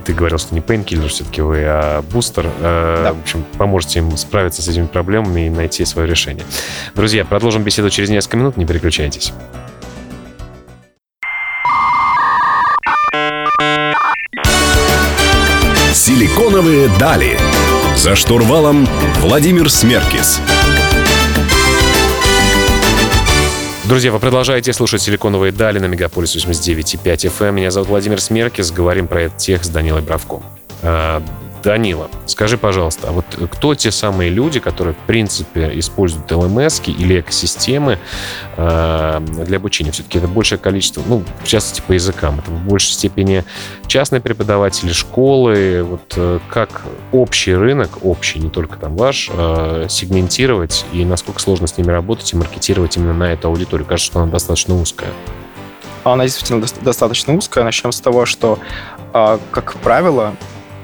Ты 0.06 0.14
говорил, 0.14 0.38
что 0.38 0.54
не 0.56 0.62
painkiller 0.62 1.10
все-таки 1.10 1.42
вы, 1.42 1.64
а 1.66 2.02
бустер. 2.02 2.48
Э, 2.60 3.02
Да. 3.04 3.14
В 3.14 3.20
общем, 3.22 3.44
поможете 3.58 4.00
им 4.00 4.16
справиться 4.18 4.62
с 4.62 4.68
этими 4.68 4.86
проблемами 4.86 5.48
и 5.48 5.50
найти 5.50 5.86
свое 5.86 6.08
решение. 6.08 6.46
Друзья, 6.96 7.26
продолжим 7.26 7.64
беседу 7.64 7.90
через 7.90 8.10
несколько 8.10 8.38
минут, 8.38 8.58
не 8.58 8.66
переключайтесь. 8.66 9.34
Силиконовые 15.94 16.90
дали. 17.00 17.38
За 17.96 18.16
штурвалом 18.16 18.88
Владимир 19.20 19.70
Смеркис. 19.70 20.40
Друзья, 23.88 24.12
вы 24.12 24.20
продолжаете 24.20 24.74
слушать 24.74 25.02
«Силиконовые 25.02 25.54
дали» 25.54 25.80
на 25.80 25.86
Мегаполис 25.86 26.36
89.5 26.36 27.06
FM. 27.06 27.54
Меня 27.54 27.72
зовут 27.72 27.88
Владимир 27.88 28.20
Смеркис. 28.20 28.70
Говорим 28.70 29.08
про 29.08 29.30
тех 29.30 29.64
с 29.64 29.70
Данилой 29.70 30.02
Бравко. 30.02 30.42
Данила, 31.64 32.10
скажи, 32.26 32.58
пожалуйста, 32.58 33.10
а 33.10 33.12
вот 33.12 33.26
кто 33.52 33.76
те 33.76 33.92
самые 33.92 34.30
люди, 34.30 34.60
которые, 34.60 34.94
в 34.94 35.08
принципе, 35.08 35.72
используют 35.76 36.32
ЛМС 36.32 36.82
или 36.86 37.20
экосистемы 37.20 38.00
а, 38.56 39.20
для 39.20 39.58
обучения? 39.58 39.92
Все-таки 39.92 40.20
это 40.20 40.28
большее 40.28 40.60
количество, 40.60 41.04
ну, 41.06 41.24
в 41.44 41.48
частности, 41.48 41.82
по 41.86 41.94
языкам. 41.94 42.40
Это 42.40 42.52
в 42.52 42.64
большей 42.66 42.92
степени 42.92 43.44
частные 43.88 44.22
преподаватели, 44.22 44.92
школы. 44.92 45.84
Вот 45.84 46.14
э, 46.16 46.40
как 46.50 46.84
общий 47.12 47.54
рынок, 47.56 48.04
общий, 48.04 48.40
не 48.40 48.50
только 48.50 48.78
там 48.78 48.96
ваш, 48.96 49.30
э, 49.32 49.88
сегментировать 49.90 50.86
и 50.94 51.06
насколько 51.06 51.40
сложно 51.40 51.68
с 51.68 51.78
ними 51.78 51.92
работать 51.92 52.32
и 52.34 52.36
маркетировать 52.36 52.98
именно 52.98 53.14
на 53.14 53.34
эту 53.34 53.48
аудиторию? 53.48 53.88
Кажется, 53.88 54.12
что 54.12 54.22
она 54.22 54.32
достаточно 54.32 54.80
узкая. 54.80 55.10
Она 56.04 56.24
действительно 56.24 56.64
дос- 56.64 56.84
достаточно 56.84 57.36
узкая. 57.36 57.64
Начнем 57.64 57.92
с 57.92 58.00
того, 58.00 58.26
что, 58.26 58.60
а, 59.14 59.40
как 59.52 59.76
правило, 59.76 60.36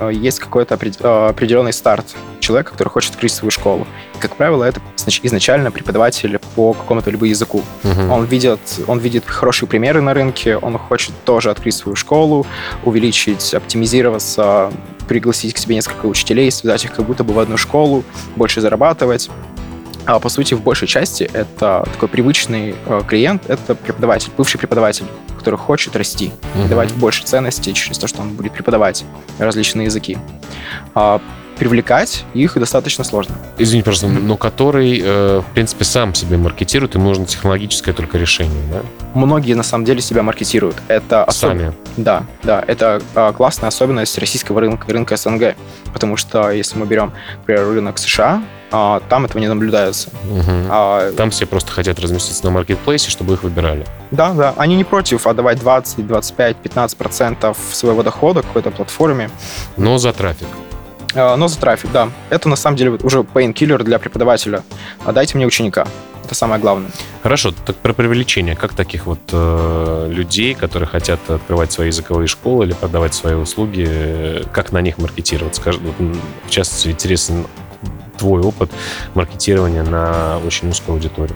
есть 0.09 0.39
какой-то 0.39 0.77
а, 1.01 1.29
определенный 1.29 1.73
старт 1.73 2.05
человека, 2.39 2.71
который 2.71 2.89
хочет 2.89 3.11
открыть 3.13 3.31
свою 3.31 3.51
школу. 3.51 3.87
И, 4.15 4.17
как 4.19 4.35
правило, 4.35 4.63
это 4.63 4.81
знач- 4.97 5.21
изначально 5.23 5.71
преподаватель 5.71 6.39
по 6.55 6.73
какому-то 6.73 7.09
либо 7.09 7.25
языку. 7.25 7.63
Мгм. 7.83 8.11
Он 8.11 8.25
видит, 8.25 8.59
он 8.87 8.99
видит 8.99 9.25
хорошие 9.25 9.67
примеры 9.67 10.01
на 10.01 10.13
рынке, 10.13 10.57
он 10.57 10.77
хочет 10.77 11.13
тоже 11.25 11.49
открыть 11.49 11.75
свою 11.75 11.95
школу, 11.95 12.45
увеличить, 12.83 13.53
оптимизироваться, 13.53 14.71
пригласить 15.07 15.53
к 15.53 15.57
себе 15.57 15.75
несколько 15.75 16.05
учителей, 16.05 16.51
связать 16.51 16.85
их 16.85 16.93
как 16.93 17.05
будто 17.05 17.23
бы 17.23 17.33
в 17.33 17.39
одну 17.39 17.57
школу, 17.57 18.03
больше 18.35 18.61
зарабатывать. 18.61 19.29
А 20.05 20.19
по 20.19 20.29
сути, 20.29 20.53
в 20.53 20.61
большей 20.61 20.87
части 20.87 21.29
это 21.31 21.87
такой 21.93 22.09
привычный 22.09 22.75
э, 22.85 23.01
клиент, 23.07 23.49
это 23.49 23.73
преподаватель, 23.73 24.31
бывший 24.35 24.57
преподаватель, 24.57 25.05
который 25.43 25.59
хочет 25.59 25.95
расти, 25.97 26.31
Мгм. 26.55 26.69
давать 26.69 26.93
больше 26.93 27.25
ценности 27.25 27.73
через 27.73 27.97
то, 27.97 28.07
что 28.07 28.21
он 28.21 28.29
будет 28.33 28.53
преподавать 28.53 29.03
различные 29.39 29.85
языки. 29.85 30.17
Привлекать 31.57 32.25
их 32.33 32.55
достаточно 32.55 33.03
сложно. 33.03 33.35
Извини, 33.57 33.83
пожалуйста, 33.83 34.07
но 34.07 34.37
который, 34.37 34.99
э, 35.03 35.41
в 35.41 35.53
принципе, 35.53 35.85
сам 35.85 36.13
себе 36.13 36.37
маркетирует, 36.37 36.95
ему 36.95 37.09
нужно 37.09 37.25
технологическое 37.25 37.93
только 37.93 38.17
решение, 38.17 38.61
да? 38.71 38.81
Многие 39.13 39.53
на 39.53 39.63
самом 39.63 39.85
деле 39.85 40.01
себя 40.01 40.23
маркетируют. 40.23 40.75
Это 40.87 41.23
особ- 41.27 41.31
Сами. 41.33 41.73
Да, 41.97 42.23
да, 42.43 42.63
это 42.65 43.01
а, 43.15 43.31
классная 43.33 43.67
особенность 43.69 44.17
российского 44.17 44.59
рынка, 44.61 44.91
рынка 44.91 45.15
СНГ, 45.15 45.55
потому 45.93 46.17
что 46.17 46.49
если 46.51 46.77
мы 46.77 46.85
берем, 46.87 47.13
например, 47.37 47.67
рынок 47.67 47.97
США, 47.99 48.41
а, 48.71 49.01
там 49.07 49.25
этого 49.25 49.39
не 49.39 49.47
наблюдается. 49.47 50.09
Мгм. 50.23 50.65
А, 50.69 51.11
Там 51.13 51.29
все 51.29 51.45
просто 51.45 51.71
хотят 51.71 51.99
разместиться 51.99 52.43
на 52.45 52.49
маркетплейсе, 52.49 53.11
чтобы 53.11 53.35
их 53.35 53.43
выбирали. 53.43 53.85
да, 54.09 54.33
да, 54.33 54.53
они 54.57 54.75
не 54.75 54.83
против 54.83 55.27
отдавать 55.27 55.59
20, 55.59 56.07
25, 56.07 56.57
15 56.57 56.97
процентов 56.97 57.57
своего 57.71 58.01
дохода 58.01 58.41
какой-то 58.41 58.71
платформе, 58.71 59.29
Но 59.77 59.99
за 59.99 60.11
трафик. 60.13 60.47
А, 61.15 61.35
но 61.35 61.47
за 61.47 61.59
трафик, 61.59 61.91
да. 61.91 62.09
Это 62.29 62.49
на 62.49 62.55
самом 62.55 62.77
деле 62.77 62.91
уже 63.03 63.23
пейнкиллер 63.23 63.83
для 63.83 63.99
преподавателя. 63.99 64.63
А 65.05 65.11
дайте 65.11 65.37
мне 65.37 65.45
ученика. 65.45 65.87
Это 66.23 66.35
самое 66.35 66.61
главное. 66.61 66.89
Хорошо, 67.21 67.53
так 67.65 67.75
про 67.75 67.93
привлечение. 67.93 68.55
Как 68.55 68.73
таких 68.73 69.05
вот 69.05 69.19
э, 69.31 70.07
людей, 70.09 70.53
которые 70.53 70.87
хотят 70.87 71.19
открывать 71.29 71.71
свои 71.71 71.87
языковые 71.87 72.27
школы 72.27 72.65
или 72.65 72.73
продавать 72.73 73.13
свои 73.13 73.35
услуги, 73.35 73.85
э, 73.87 74.43
как 74.53 74.71
на 74.71 74.81
них 74.81 74.97
маркетировать? 74.97 75.55
Скажи, 75.55 75.79
вот, 75.79 75.93
в 76.47 76.49
частности, 76.49 76.87
интересен 76.87 77.45
твой 78.17 78.41
опыт 78.41 78.71
маркетирования 79.15 79.83
на 79.83 80.39
очень 80.45 80.69
узкую 80.69 80.95
аудиторию. 80.95 81.35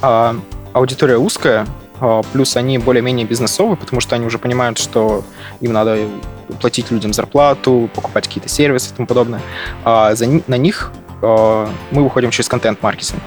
А, 0.00 0.34
аудитория 0.72 1.18
узкая, 1.18 1.66
а, 2.00 2.22
плюс 2.32 2.56
они 2.56 2.78
более-менее 2.78 3.26
бизнесовые, 3.26 3.76
потому 3.76 4.00
что 4.00 4.16
они 4.16 4.26
уже 4.26 4.38
понимают, 4.38 4.78
что 4.78 5.24
им 5.60 5.72
надо 5.72 5.98
платить 6.60 6.90
людям 6.90 7.12
зарплату, 7.12 7.88
покупать 7.94 8.26
какие-то 8.26 8.48
сервисы 8.48 8.92
и 8.92 8.96
тому 8.96 9.06
подобное. 9.06 9.40
А 9.84 10.14
за, 10.14 10.26
на 10.46 10.56
них 10.56 10.92
а, 11.22 11.68
мы 11.90 12.04
выходим 12.04 12.30
через 12.30 12.48
контент-маркетинг. 12.48 13.20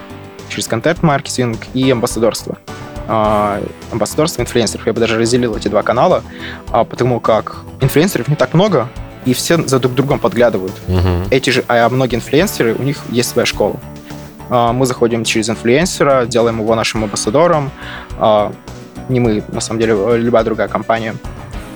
Через 0.50 0.68
контент-маркетинг 0.68 1.60
и 1.74 1.90
амбассадорство. 1.90 2.58
А, 3.08 3.62
амбассадорство 3.92 4.42
инфлюенсеров. 4.42 4.86
Я 4.86 4.94
бы 4.94 5.00
даже 5.00 5.18
разделил 5.18 5.56
эти 5.56 5.68
два 5.68 5.84
канала, 5.84 6.24
потому 6.72 7.20
как 7.20 7.62
инфлюенсеров 7.82 8.28
не 8.28 8.36
так 8.36 8.54
много, 8.54 8.90
и 9.26 9.34
все 9.34 9.62
за 9.66 9.80
друг 9.80 9.96
другом 9.96 10.20
подглядывают. 10.20 10.74
Угу. 10.88 11.30
Эти 11.32 11.50
же, 11.50 11.64
а 11.68 11.90
многие 11.90 12.16
инфлюенсеры, 12.16 12.76
у 12.76 12.84
них 12.84 13.02
есть 13.10 13.30
своя 13.30 13.46
школа. 13.46 13.80
Мы 14.50 14.86
заходим 14.86 15.24
через 15.24 15.50
инфлюенсера, 15.50 16.28
делаем 16.28 16.60
его 16.60 16.76
нашим 16.76 17.04
амбассадором. 17.04 17.72
Не 19.10 19.20
мы, 19.20 19.44
на 19.48 19.60
самом 19.60 19.80
деле, 19.80 19.96
любая 20.18 20.44
другая 20.44 20.68
компания 20.68 21.16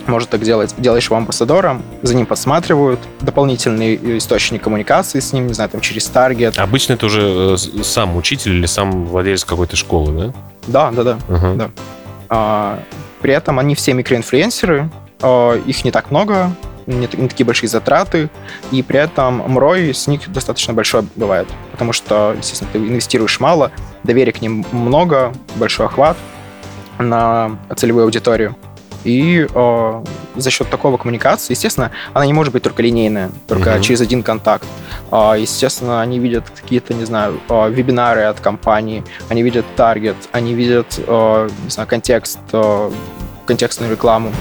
может 0.08 0.30
так 0.30 0.42
делать. 0.42 0.74
Делаешь 0.78 1.06
его 1.06 1.18
амбассадором, 1.18 1.82
за 2.02 2.16
ним 2.16 2.26
подсматривают, 2.26 3.00
дополнительный 3.22 4.18
источник 4.18 4.64
коммуникации 4.64 5.20
с 5.20 5.34
ним, 5.34 5.48
не 5.48 5.54
знаю, 5.54 5.70
там 5.70 5.82
через 5.82 6.06
таргет. 6.08 6.58
Обычно 6.58 6.94
это 6.94 7.06
уже 7.06 7.56
э, 7.56 7.84
сам 7.84 8.16
учитель 8.16 8.54
или 8.54 8.66
сам 8.66 9.06
владелец 9.06 9.44
какой-то 9.46 9.76
школы, 9.76 10.12
да? 10.12 10.34
Да, 10.68 10.92
да, 10.92 11.04
да. 11.04 11.18
Uh-huh. 11.28 11.56
да. 11.56 11.70
А, 12.30 12.80
при 13.22 13.34
этом 13.34 13.60
они 13.60 13.76
все 13.76 13.94
микроинфлюенсеры, 13.94 14.90
а, 15.22 15.56
их 15.56 15.84
не 15.84 15.92
так 15.92 16.12
много, 16.12 16.52
не, 16.86 17.08
не 17.14 17.28
такие 17.28 17.46
большие 17.46 17.70
затраты, 17.70 18.30
и 18.72 18.82
при 18.82 19.00
этом 19.00 19.44
МРОЙ 19.48 19.94
с 19.94 20.08
них 20.08 20.32
достаточно 20.32 20.74
большой 20.74 21.04
бывает, 21.16 21.48
потому 21.72 21.94
что, 21.94 22.36
естественно, 22.38 22.70
ты 22.74 22.80
инвестируешь 22.80 23.40
мало, 23.40 23.72
доверия 24.04 24.32
к 24.32 24.42
ним 24.42 24.66
много, 24.72 25.34
большой 25.56 25.86
охват 25.86 26.18
на 26.98 27.58
целевую 27.76 28.06
аудиторию. 28.06 28.56
И 29.04 29.48
э, 29.50 30.04
за 30.36 30.50
счет 30.50 30.70
такого 30.70 30.98
коммуникации, 30.98 31.54
естественно, 31.54 31.92
она 32.14 32.26
не 32.26 32.34
может 32.34 32.54
быть 32.54 32.64
только 32.64 32.82
линейная, 32.82 33.32
только 33.48 33.72
uh-huh. 33.72 33.82
через 33.82 34.02
один 34.02 34.24
контакт. 34.24 34.68
Э, 35.12 35.36
естественно, 35.38 36.02
они 36.02 36.20
видят 36.20 36.50
какие-то, 36.50 36.94
не 36.94 37.06
знаю, 37.06 37.40
э, 37.50 37.70
вебинары 37.70 38.24
от 38.24 38.40
компании, 38.40 39.04
они 39.30 39.44
видят 39.44 39.66
таргет, 39.76 40.18
они 40.32 40.54
видят, 40.54 41.00
э, 41.00 41.50
не 41.64 41.70
знаю, 41.70 41.88
контекст, 41.88 42.40
э, 42.52 42.92
контекстную 43.46 43.92
рекламу. 43.92 44.32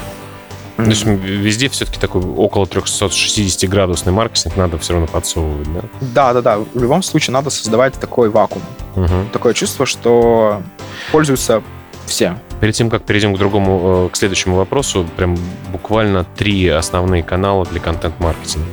То 0.77 0.85
есть 0.85 1.05
везде 1.05 1.69
все-таки 1.69 1.99
такой 1.99 2.23
около 2.23 2.65
360-градусный 2.65 4.13
маркетинг 4.13 4.57
надо 4.57 4.79
все 4.79 4.93
равно 4.93 5.09
подсовывать, 5.09 5.67
да? 5.73 5.81
Да, 6.01 6.33
да, 6.35 6.41
да. 6.41 6.59
В 6.59 6.81
любом 6.81 7.03
случае 7.03 7.35
надо 7.35 7.51
создавать 7.51 7.95
такой 7.95 8.29
вакуум. 8.31 8.63
Угу. 8.95 9.31
Такое 9.33 9.55
чувство, 9.55 9.87
что 9.87 10.63
пользуются 11.11 11.65
все. 12.07 12.39
Перед 12.61 12.75
тем, 12.75 12.91
как 12.91 13.03
перейдем 13.03 13.35
к 13.35 13.39
другому, 13.39 14.07
э, 14.07 14.13
к 14.13 14.17
следующему 14.17 14.57
вопросу, 14.57 15.07
прям 15.17 15.37
буквально 15.71 16.25
три 16.37 16.69
основные 16.69 17.23
канала 17.23 17.65
для 17.65 17.81
контент-маркетинга. 17.81 18.67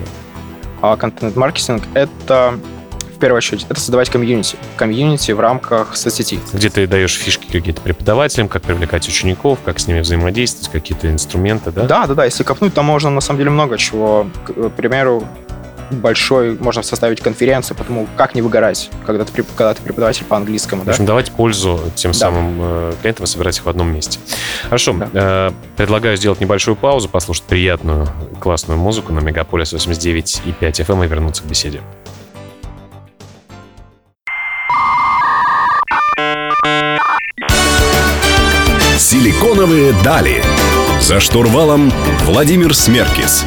А 0.81 0.95
контент-маркетинг— 0.95 1.83
это 1.93 2.59
в 3.15 3.17
первую 3.17 3.37
очередь, 3.37 3.65
это 3.69 3.79
создавать 3.79 4.09
комьюнити. 4.09 4.57
Комьюнити 4.75 5.31
в 5.31 5.39
рамках 5.39 5.95
соцсети. 5.95 6.39
Где 6.53 6.69
ты 6.69 6.85
даешь 6.85 7.15
фишки 7.15 7.45
какие-то 7.49 7.81
преподавателям, 7.81 8.49
как 8.49 8.63
привлекать 8.63 9.07
учеников, 9.07 9.59
как 9.63 9.79
с 9.79 9.87
ними 9.87 10.01
взаимодействовать, 10.01 10.69
какие-то 10.69 11.09
инструменты, 11.09 11.71
да? 11.71 11.83
Да, 11.83 12.07
да, 12.07 12.13
да. 12.13 12.25
Если 12.25 12.43
копнуть, 12.43 12.73
там 12.73 12.85
можно 12.85 13.09
на 13.09 13.21
самом 13.21 13.37
деле 13.37 13.51
много 13.51 13.77
чего. 13.77 14.27
К 14.45 14.51
э, 14.55 14.69
примеру, 14.75 15.25
большой, 15.91 16.57
можно 16.57 16.83
составить 16.83 17.21
конференцию, 17.21 17.77
потому 17.77 18.07
как 18.17 18.35
не 18.35 18.41
выгорать, 18.41 18.89
когда 19.05 19.25
ты, 19.25 19.43
когда 19.43 19.73
ты 19.73 19.81
преподаватель 19.81 20.25
по 20.25 20.37
английскому. 20.37 20.83
В 20.83 20.89
общем, 20.89 21.05
да? 21.05 21.07
давать 21.07 21.31
пользу 21.31 21.79
тем 21.95 22.11
да. 22.11 22.17
самым 22.17 22.57
э, 22.59 22.93
клиентам 23.01 23.25
и 23.25 23.27
собирать 23.27 23.57
их 23.57 23.65
в 23.65 23.69
одном 23.69 23.93
месте. 23.93 24.19
Хорошо, 24.63 24.93
да. 24.93 25.09
э, 25.13 25.51
предлагаю 25.77 26.17
сделать 26.17 26.39
небольшую 26.39 26.75
паузу, 26.75 27.09
послушать 27.09 27.43
приятную, 27.43 28.07
классную 28.39 28.79
музыку 28.79 29.13
на 29.13 29.19
Мегаполис 29.19 29.73
89 29.73 30.41
и 30.45 30.51
5 30.51 30.79
FM 30.81 30.93
эм 30.93 31.03
и 31.03 31.07
вернуться 31.07 31.43
к 31.43 31.45
беседе. 31.45 31.81
Силиконовые 38.97 39.93
дали. 40.03 40.41
За 40.99 41.19
штурвалом 41.19 41.91
Владимир 42.23 42.73
Смеркис. 42.73 43.45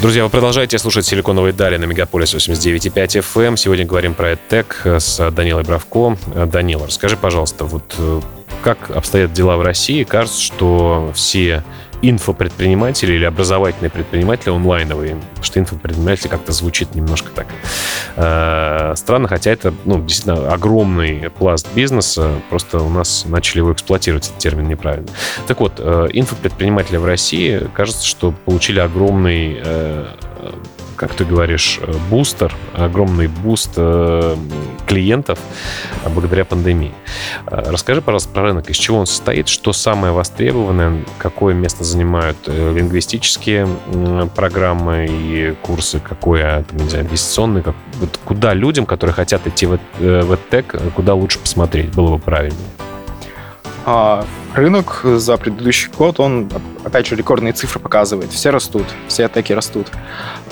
Друзья, 0.00 0.24
вы 0.24 0.30
продолжаете 0.30 0.78
слушать 0.78 1.04
«Силиконовые 1.04 1.52
дали» 1.52 1.76
на 1.76 1.84
Мегаполис 1.84 2.34
89.5 2.34 3.20
FM. 3.20 3.48
Эм. 3.48 3.56
Сегодня 3.58 3.84
говорим 3.84 4.14
про 4.14 4.32
EdTech 4.32 4.98
с 4.98 5.30
Данилой 5.30 5.62
Бравко. 5.62 6.16
Данила, 6.46 6.86
расскажи, 6.86 7.18
пожалуйста, 7.18 7.66
вот 7.66 7.96
э, 7.98 8.20
как 8.64 8.90
обстоят 8.90 9.34
дела 9.34 9.58
в 9.58 9.62
России? 9.62 10.04
Кажется, 10.04 10.40
что 10.40 11.12
все 11.14 11.62
инфопредприниматели 12.02 13.12
или 13.12 13.24
образовательные 13.24 13.90
предприниматели 13.90 14.50
онлайновые, 14.50 15.16
потому 15.16 15.44
что 15.44 15.60
инфопредприниматель 15.60 16.28
как-то 16.28 16.52
звучит 16.52 16.94
немножко 16.94 17.30
так 17.30 17.46
э, 18.16 18.94
странно, 18.96 19.28
хотя 19.28 19.50
это 19.50 19.74
ну, 19.84 20.02
действительно 20.02 20.52
огромный 20.52 21.30
пласт 21.30 21.68
бизнеса, 21.74 22.40
просто 22.48 22.78
у 22.78 22.88
нас 22.88 23.24
начали 23.26 23.58
его 23.58 23.72
эксплуатировать, 23.72 24.26
этот 24.26 24.38
термин 24.38 24.68
неправильно. 24.68 25.08
Так 25.46 25.60
вот, 25.60 25.74
э, 25.78 26.08
инфопредприниматели 26.12 26.96
в 26.96 27.04
России, 27.04 27.68
кажется, 27.74 28.06
что 28.06 28.32
получили 28.44 28.80
огромный 28.80 29.60
э, 29.62 30.06
как 31.00 31.14
ты 31.14 31.24
говоришь, 31.24 31.80
э, 31.80 31.94
бустер, 32.10 32.54
огромный 32.74 33.26
boost 33.26 33.72
э, 33.76 34.36
клиентов 34.86 35.38
э, 36.04 36.10
благодаря 36.10 36.44
пандемии. 36.44 36.92
Расскажи, 37.46 38.02
пожалуйста, 38.02 38.28
про 38.34 38.42
рынок. 38.42 38.68
Из 38.68 38.76
чего 38.76 38.98
он 38.98 39.06
состоит? 39.06 39.48
Что 39.48 39.72
самое 39.72 40.12
востребованное? 40.12 41.02
Какое 41.16 41.54
место 41.54 41.84
занимают 41.84 42.36
лингвистические 42.46 43.66
программы 44.36 45.06
и 45.08 45.54
курсы? 45.62 46.00
Какое, 46.00 46.64
там, 46.64 46.78
не 46.78 46.90
знаю, 46.90 47.06
инвестиционные? 47.06 47.62
Как, 47.62 47.74
вот 47.94 48.20
куда 48.22 48.52
людям, 48.52 48.84
которые 48.84 49.14
хотят 49.14 49.46
идти 49.46 49.64
в, 49.64 49.78
в 49.98 50.32
EdTech, 50.32 50.92
куда 50.92 51.14
лучше 51.14 51.38
посмотреть? 51.38 51.94
Было 51.94 52.16
бы 52.16 52.18
правильнее. 52.18 52.58
А, 53.92 54.24
рынок 54.54 55.00
за 55.02 55.36
предыдущий 55.36 55.90
год, 55.90 56.20
он, 56.20 56.48
опять 56.84 57.08
же, 57.08 57.16
рекордные 57.16 57.52
цифры 57.52 57.80
показывает. 57.80 58.30
Все 58.30 58.50
растут, 58.50 58.86
все 59.08 59.24
атаки 59.24 59.52
растут. 59.52 59.88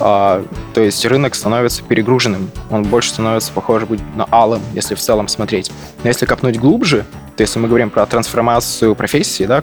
А, 0.01 0.45
то 0.75 0.81
есть 0.81 1.07
рынок 1.07 1.37
становится 1.37 1.85
перегруженным. 1.85 2.51
Он 2.69 2.83
больше 2.83 3.11
становится 3.11 3.53
похож 3.53 3.85
быть 3.85 4.01
на 4.17 4.27
алым, 4.33 4.61
если 4.75 4.97
в 4.97 4.99
целом 4.99 5.29
смотреть. 5.29 5.71
Но 6.03 6.09
если 6.09 6.27
копнуть 6.27 6.59
глубже, 6.59 7.05
то 7.37 7.43
если 7.43 7.61
мы 7.61 7.69
говорим 7.69 7.91
про 7.91 8.07
трансформацию 8.07 8.97
профессии, 8.97 9.45
да, 9.45 9.63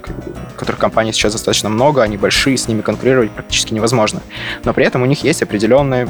которых 0.55 0.79
компаний 0.79 1.11
сейчас 1.11 1.33
достаточно 1.33 1.67
много, 1.67 2.01
они 2.01 2.15
большие, 2.15 2.57
с 2.57 2.69
ними 2.69 2.79
конкурировать 2.79 3.31
практически 3.31 3.73
невозможно. 3.73 4.21
Но 4.63 4.73
при 4.73 4.85
этом 4.85 5.01
у 5.01 5.05
них 5.05 5.25
есть 5.25 5.43
определенные 5.43 6.07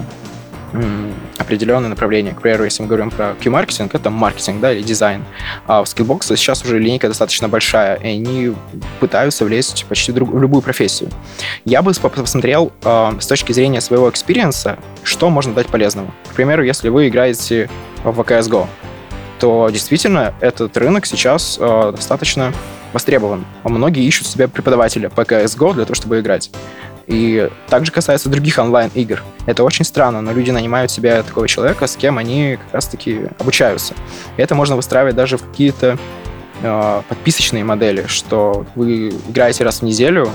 определенное 1.38 1.90
направление. 1.90 2.34
К 2.34 2.42
примеру, 2.42 2.64
если 2.64 2.84
мы 2.84 2.90
говорим 2.90 3.12
про 3.12 3.36
Q-маркетинг, 3.42 3.94
это 3.96 4.10
маркетинг, 4.10 4.60
да, 4.62 4.72
или 4.72 4.82
дизайн. 4.82 5.24
А 5.68 5.84
в 5.84 5.88
Skillbox 5.88 6.36
сейчас 6.36 6.64
уже 6.64 6.80
линейка 6.80 7.08
достаточно 7.08 7.48
большая, 7.48 7.96
и 7.96 8.08
они 8.08 8.54
пытаются 9.00 9.46
влезть 9.46 9.86
почти 9.88 10.12
друг, 10.12 10.32
в 10.32 10.40
любую 10.40 10.62
профессию. 10.62 11.10
Я 11.66 11.82
бы 11.82 11.94
посмотрел 11.94 12.72
э, 12.84 13.12
с 13.20 13.28
точки 13.28 13.52
зрения 13.52 13.82
своего 13.82 14.10
experience 14.10 14.67
а, 14.67 14.78
что 15.04 15.30
можно 15.30 15.54
дать 15.54 15.68
полезного. 15.68 16.10
К 16.32 16.36
примеру, 16.36 16.64
если 16.64 16.90
вы 16.90 17.08
играете 17.08 17.70
в 18.04 18.20
CSGO, 18.20 18.68
то 19.40 19.70
действительно 19.72 20.34
этот 20.40 20.76
рынок 20.78 21.06
сейчас 21.06 21.58
э, 21.60 21.94
достаточно 21.96 22.54
востребован. 22.94 23.46
Многие 23.64 24.06
ищут 24.06 24.28
себе 24.28 24.48
преподавателя 24.48 25.10
по 25.10 25.22
CSGO 25.22 25.74
для 25.74 25.84
того, 25.84 25.96
чтобы 25.96 26.20
играть. 26.20 26.50
И 27.08 27.50
также 27.70 27.92
касается 27.92 28.30
других 28.30 28.58
онлайн-игр. 28.58 29.22
Это 29.46 29.64
очень 29.64 29.86
странно, 29.86 30.22
но 30.22 30.32
люди 30.32 30.52
нанимают 30.52 30.92
себе 30.92 31.22
такого 31.22 31.48
человека, 31.48 31.88
с 31.88 31.96
кем 31.96 32.18
они 32.18 32.58
как 32.58 32.74
раз-таки 32.74 33.28
обучаются. 33.40 33.94
И 34.38 34.42
это 34.42 34.56
можно 34.56 34.76
выстраивать 34.76 35.16
даже 35.16 35.38
в 35.38 35.44
какие-то 35.44 35.98
э, 36.64 37.02
подписочные 37.08 37.64
модели, 37.64 38.06
что 38.08 38.66
вы 38.76 39.10
играете 39.10 39.64
раз 39.64 39.80
в 39.80 39.82
неделю, 39.84 40.30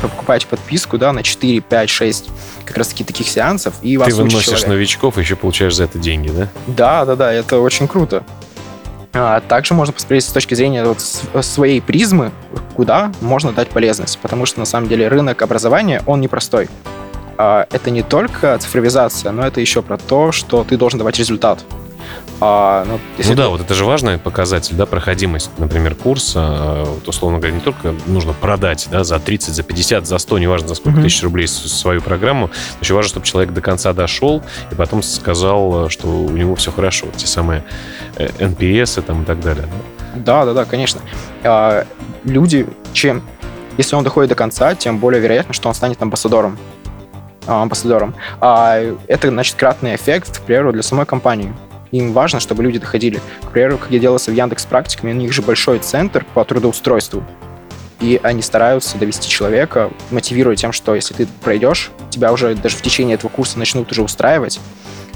покупаете 0.00 0.46
подписку 0.46 0.98
да, 0.98 1.12
на 1.12 1.22
4, 1.22 1.60
5, 1.60 1.90
6 1.90 2.30
как 2.64 2.76
раз-таки 2.76 3.04
таких 3.04 3.28
сеансов, 3.28 3.74
и 3.82 3.96
вас 3.96 4.08
Ты 4.08 4.14
выносишь 4.14 4.44
человек. 4.44 4.68
новичков 4.68 5.18
и 5.18 5.20
еще 5.20 5.36
получаешь 5.36 5.74
за 5.74 5.84
это 5.84 5.98
деньги, 5.98 6.30
да? 6.30 6.48
Да, 6.66 7.04
да, 7.04 7.16
да, 7.16 7.32
это 7.32 7.58
очень 7.58 7.88
круто. 7.88 8.24
А 9.14 9.40
также 9.40 9.74
можно 9.74 9.92
посмотреть 9.92 10.24
с 10.24 10.32
точки 10.32 10.54
зрения 10.54 10.84
вот 10.84 11.00
своей 11.44 11.80
призмы, 11.80 12.32
куда 12.74 13.12
можно 13.20 13.52
дать 13.52 13.68
полезность, 13.68 14.18
потому 14.20 14.46
что 14.46 14.60
на 14.60 14.64
самом 14.64 14.88
деле 14.88 15.08
рынок 15.08 15.42
образования, 15.42 16.02
он 16.06 16.20
непростой. 16.20 16.68
А 17.36 17.66
это 17.70 17.90
не 17.90 18.02
только 18.02 18.56
цифровизация, 18.58 19.32
но 19.32 19.46
это 19.46 19.60
еще 19.60 19.82
про 19.82 19.98
то, 19.98 20.32
что 20.32 20.64
ты 20.64 20.76
должен 20.76 20.98
давать 20.98 21.18
результат. 21.18 21.62
А, 22.40 22.84
ну, 22.86 22.98
Ну 23.18 23.34
да, 23.34 23.44
ты- 23.44 23.48
вот 23.50 23.60
это 23.60 23.74
же 23.74 23.84
важный 23.84 24.18
показатель, 24.18 24.74
да, 24.74 24.84
проходимость, 24.86 25.50
например, 25.58 25.94
курса. 25.94 26.40
э, 26.40 26.84
Вот, 26.84 27.06
условно 27.08 27.38
говоря, 27.38 27.54
не 27.54 27.60
только 27.60 27.94
нужно 28.06 28.32
продать, 28.32 28.88
да, 28.90 29.04
за 29.04 29.20
30, 29.20 29.54
за 29.54 29.62
50, 29.62 30.06
за 30.06 30.18
100, 30.18 30.38
неважно, 30.38 30.68
за 30.68 30.74
сколько 30.74 30.96
Мгм. 30.98 31.02
тысяч 31.04 31.22
рублей 31.22 31.46
свою 31.46 32.00
программу, 32.02 32.50
еще 32.80 32.94
важно, 32.94 33.08
чтобы 33.10 33.26
человек 33.26 33.52
до 33.54 33.60
конца 33.60 33.92
дошел 33.92 34.42
и 34.70 34.74
потом 34.74 35.02
сказал, 35.02 35.86
э, 35.86 35.88
что 35.88 36.08
у 36.08 36.30
него 36.30 36.54
все 36.56 36.72
хорошо. 36.72 37.06
Те 37.16 37.26
самые 37.26 37.62
э, 38.16 38.28
NPS 38.38 38.98
и 38.98 39.02
там 39.02 39.22
и 39.22 39.24
так 39.24 39.40
далее. 39.40 39.64
да. 39.66 39.72
Да, 40.14 40.44
да, 40.44 40.52
да, 40.52 40.64
конечно. 40.66 41.00
А, 41.44 41.86
люди, 42.24 42.66
чем, 42.92 43.22
если 43.78 43.96
он 43.96 44.04
доходит 44.04 44.28
до 44.28 44.34
конца, 44.34 44.74
тем 44.74 44.98
более 44.98 45.20
вероятно, 45.22 45.54
что 45.54 45.68
он 45.68 45.74
станет 45.74 46.02
амбассадором. 46.02 46.58
А, 47.46 47.62
амбассадором. 47.62 48.14
А 48.40 48.78
это, 49.06 49.28
значит, 49.30 49.56
кратный 49.56 49.94
эффект, 49.94 50.38
к 50.38 50.42
примеру, 50.42 50.72
для 50.72 50.82
самой 50.82 51.06
компании. 51.06 51.54
Им 51.92 52.12
важно, 52.12 52.40
чтобы 52.40 52.62
люди 52.62 52.78
доходили. 52.78 53.20
К 53.44 53.52
примеру, 53.52 53.78
как 53.78 53.90
я 53.90 53.98
делался 53.98 54.30
в 54.30 54.34
Яндекс 54.34 54.64
практиками, 54.64 55.12
у 55.12 55.14
них 55.14 55.32
же 55.32 55.42
большой 55.42 55.78
центр 55.78 56.26
по 56.34 56.44
трудоустройству. 56.44 57.22
И 58.00 58.18
они 58.22 58.42
стараются 58.42 58.98
довести 58.98 59.28
человека, 59.28 59.90
мотивируя 60.10 60.56
тем, 60.56 60.72
что 60.72 60.94
если 60.94 61.14
ты 61.14 61.28
пройдешь, 61.42 61.92
тебя 62.10 62.32
уже 62.32 62.54
даже 62.56 62.76
в 62.76 62.82
течение 62.82 63.14
этого 63.14 63.30
курса 63.30 63.58
начнут 63.58 63.92
уже 63.92 64.02
устраивать, 64.02 64.58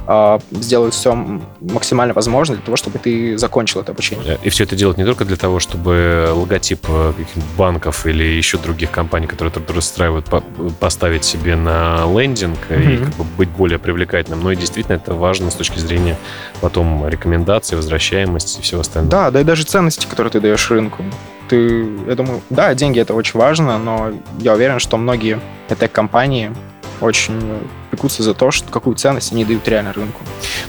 а, 0.07 0.38
сделают 0.51 0.95
все 0.95 1.14
максимально 1.61 2.14
возможно 2.14 2.55
для 2.55 2.64
того, 2.64 2.77
чтобы 2.77 2.99
ты 2.99 3.37
закончил 3.38 3.81
это 3.81 3.92
обучение. 3.92 4.38
И 4.42 4.49
все 4.51 4.64
это 4.64 4.77
делать 4.77 4.99
не 4.99 5.05
только 5.05 5.25
для 5.25 5.37
того, 5.37 5.59
чтобы 5.61 6.29
логотип 6.33 6.87
э, 6.88 7.12
каких-нибудь 7.16 7.51
банков 7.57 8.07
или 8.07 8.25
еще 8.25 8.59
других 8.59 8.90
компаний, 8.90 9.27
которые 9.27 9.53
трудоустраивают, 9.53 10.27
по- 10.27 10.42
поставить 10.81 11.25
себе 11.25 11.57
на 11.57 12.05
лендинг 12.07 12.59
и 12.71 12.75
Мгм. 12.75 13.05
как 13.07 13.14
бы 13.16 13.25
быть 13.37 13.49
более 13.51 13.79
привлекательным, 13.79 14.42
но 14.42 14.53
и 14.53 14.57
действительно 14.57 14.97
это 14.97 15.14
важно 15.14 15.51
с 15.51 15.55
точки 15.55 15.79
зрения 15.79 16.16
потом 16.61 17.07
рекомендаций, 17.09 17.77
возвращаемости 17.77 18.61
и 18.61 18.62
всего 18.62 18.81
остального. 18.83 19.11
Да, 19.11 19.31
да 19.31 19.40
и 19.40 19.45
даже 19.45 19.64
ценности, 19.64 20.07
которые 20.07 20.31
ты 20.31 20.40
даешь 20.40 20.71
рынку. 20.71 21.05
Ты, 21.49 21.87
я 22.09 22.14
думаю, 22.16 22.40
да, 22.51 22.75
деньги 22.75 22.99
это 23.01 23.14
очень 23.14 23.38
важно, 23.38 23.79
но 23.79 24.12
я 24.40 24.55
уверен, 24.55 24.79
что 24.81 24.97
многие 24.97 25.38
этой 25.69 25.88
компании 25.88 26.51
очень 27.01 27.40
пекутся 27.96 28.22
за 28.22 28.35
то, 28.35 28.50
что 28.50 28.70
какую 28.70 28.94
ценность 28.96 29.32
они 29.32 29.44
дают 29.44 29.66
реально 29.68 29.92
рынку. 29.94 30.20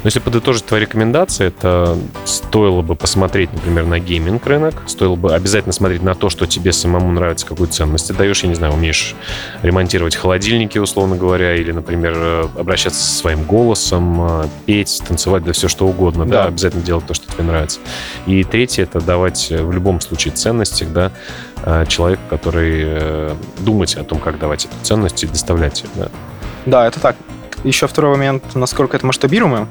Но 0.03 0.07
если 0.07 0.19
подытожить 0.19 0.65
твои 0.65 0.81
рекомендации, 0.81 1.47
это 1.47 1.97
стоило 2.25 2.81
бы 2.81 2.95
посмотреть, 2.95 3.51
например, 3.51 3.85
на 3.85 3.99
гейминг 3.99 4.45
рынок, 4.47 4.83
стоило 4.87 5.15
бы 5.15 5.35
обязательно 5.35 5.73
смотреть 5.73 6.01
на 6.01 6.15
то, 6.15 6.29
что 6.29 6.45
тебе 6.45 6.71
самому 6.71 7.11
нравится, 7.11 7.45
какую 7.45 7.67
ценность 7.67 8.07
ты 8.07 8.13
даешь. 8.13 8.43
Я 8.43 8.49
не 8.49 8.55
знаю, 8.55 8.73
умеешь 8.73 9.13
ремонтировать 9.61 10.15
холодильники, 10.15 10.77
условно 10.77 11.17
говоря, 11.17 11.55
или, 11.55 11.73
например, 11.73 12.13
э, 12.15 12.47
обращаться 12.57 13.03
со 13.03 13.13
своим 13.13 13.43
голосом, 13.43 14.43
э, 14.43 14.47
петь, 14.65 15.01
танцевать, 15.05 15.43
да 15.43 15.51
все 15.51 15.67
что 15.67 15.85
угодно, 15.85 16.25
да, 16.25 16.43
Да. 16.43 16.45
обязательно 16.45 16.83
делать 16.83 17.05
то, 17.05 17.13
что 17.13 17.31
тебе 17.31 17.43
нравится. 17.43 17.79
И 18.25 18.43
третье, 18.45 18.83
это 18.83 19.01
давать 19.01 19.47
э, 19.51 19.61
в 19.61 19.71
любом 19.73 19.99
случае 19.99 20.33
ценности, 20.33 20.85
да, 20.85 21.11
человеку, 21.87 22.21
который 22.29 23.35
думать 23.59 23.95
о 23.95 24.03
том, 24.03 24.19
как 24.19 24.37
давать 24.39 24.65
эту 24.65 24.75
ценность 24.83 25.23
и 25.23 25.27
доставлять 25.27 25.81
ее, 25.81 25.89
да. 25.95 26.09
Да, 26.67 26.85
это 26.85 26.99
так. 26.99 27.15
Еще 27.63 27.87
второй 27.87 28.11
момент, 28.11 28.43
насколько 28.55 28.97
это 28.97 29.05
масштабируемо. 29.05 29.67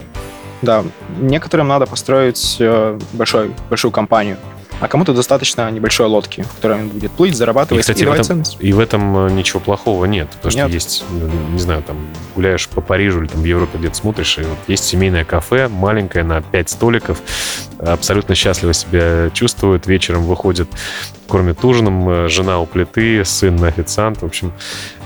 Да, 0.63 0.83
некоторым 1.21 1.69
надо 1.69 1.87
построить 1.87 2.57
э, 2.59 2.99
большой, 3.13 3.53
большую 3.69 3.93
компанию, 3.93 4.39
а 4.81 4.89
кому-то 4.89 5.13
достаточно 5.13 5.71
небольшой 5.71 6.07
лодки, 6.07 6.41
в 6.43 6.55
которой 6.55 6.81
он 6.81 6.89
будет 6.89 7.13
плыть, 7.13 7.37
зарабатывать 7.37 7.81
И, 7.81 7.83
кстати, 7.83 8.03
и 8.03 8.07
в 8.07 8.13
этом- 8.13 8.25
ценность. 8.25 8.57
И 8.61 8.73
в 8.73 8.81
этом 8.81 9.27
э, 9.27 9.31
ничего 9.33 9.61
плохого 9.61 10.07
нет. 10.07 10.29
Потому 10.31 10.51
что 10.53 10.63
Нет. 10.63 10.71
есть, 10.71 11.05
э, 11.11 11.31
не 11.53 11.59
знаю, 11.59 11.83
там 11.83 12.09
гуляешь 12.35 12.67
по 12.71 12.81
Парижу 12.81 13.21
или 13.21 13.29
там 13.29 13.43
в 13.43 13.45
Европе 13.45 13.77
где-то 13.77 13.95
смотришь, 13.97 14.39
и 14.39 14.43
вот 14.43 14.59
есть 14.67 14.85
семейное 14.85 15.25
кафе, 15.27 15.69
маленькое, 15.69 16.25
на 16.25 16.41
5 16.41 16.71
столиков, 16.71 17.21
абсолютно 17.79 18.35
счастливо 18.35 18.73
себя 18.73 19.29
чувствуют, 19.35 19.87
вечером 19.87 20.23
выходит, 20.25 20.69
кормят 21.27 21.65
ужином, 21.65 22.09
э, 22.09 22.29
жена 22.29 22.59
у 22.61 22.67
плиты, 22.67 23.25
сын 23.25 23.63
официант. 23.65 24.23
В 24.23 24.25
общем, 24.25 24.53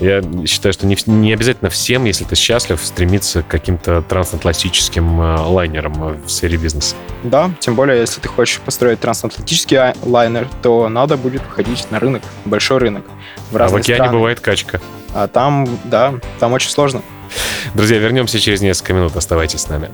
я 0.01 0.23
считаю, 0.47 0.73
что 0.73 0.87
не, 0.87 0.97
не 1.07 1.33
обязательно 1.33 1.71
всем, 1.71 2.05
если 2.05 2.25
ты 2.25 2.35
счастлив, 2.37 2.81
стремиться 2.83 3.43
к 3.43 3.49
каким-то 3.49 4.03
трансатлантическим 4.03 5.21
э, 5.21 5.37
лайнерам 5.41 6.05
э, 6.05 6.17
в 6.27 6.31
сфере 6.31 6.57
бизнеса. 6.57 6.97
Да, 7.25 7.51
тем 7.61 7.75
более, 7.75 7.99
если 8.01 8.21
ты 8.21 8.29
хочешь 8.29 8.61
построить 8.61 9.01
трансатлантический 9.01 9.77
ай- 9.77 9.95
лайнер, 10.03 10.49
то 10.63 10.89
надо 10.89 11.17
будет 11.17 11.43
выходить 11.47 11.87
на 11.91 11.99
рынок, 12.01 12.23
большой 12.45 12.79
рынок. 12.79 13.05
В 13.51 13.57
А 13.57 13.69
в 13.69 13.75
океане 13.77 14.03
страны. 14.03 14.13
бывает 14.13 14.41
качка. 14.41 14.81
А 15.15 15.27
там, 15.29 15.69
да, 15.85 16.15
там 16.39 16.53
очень 16.53 16.71
сложно. 16.71 17.03
Друзья, 17.75 17.99
вернемся 17.99 18.39
через 18.41 18.61
несколько 18.61 18.93
минут. 18.93 19.17
Оставайтесь 19.17 19.61
с 19.61 19.69
нами. 19.69 19.89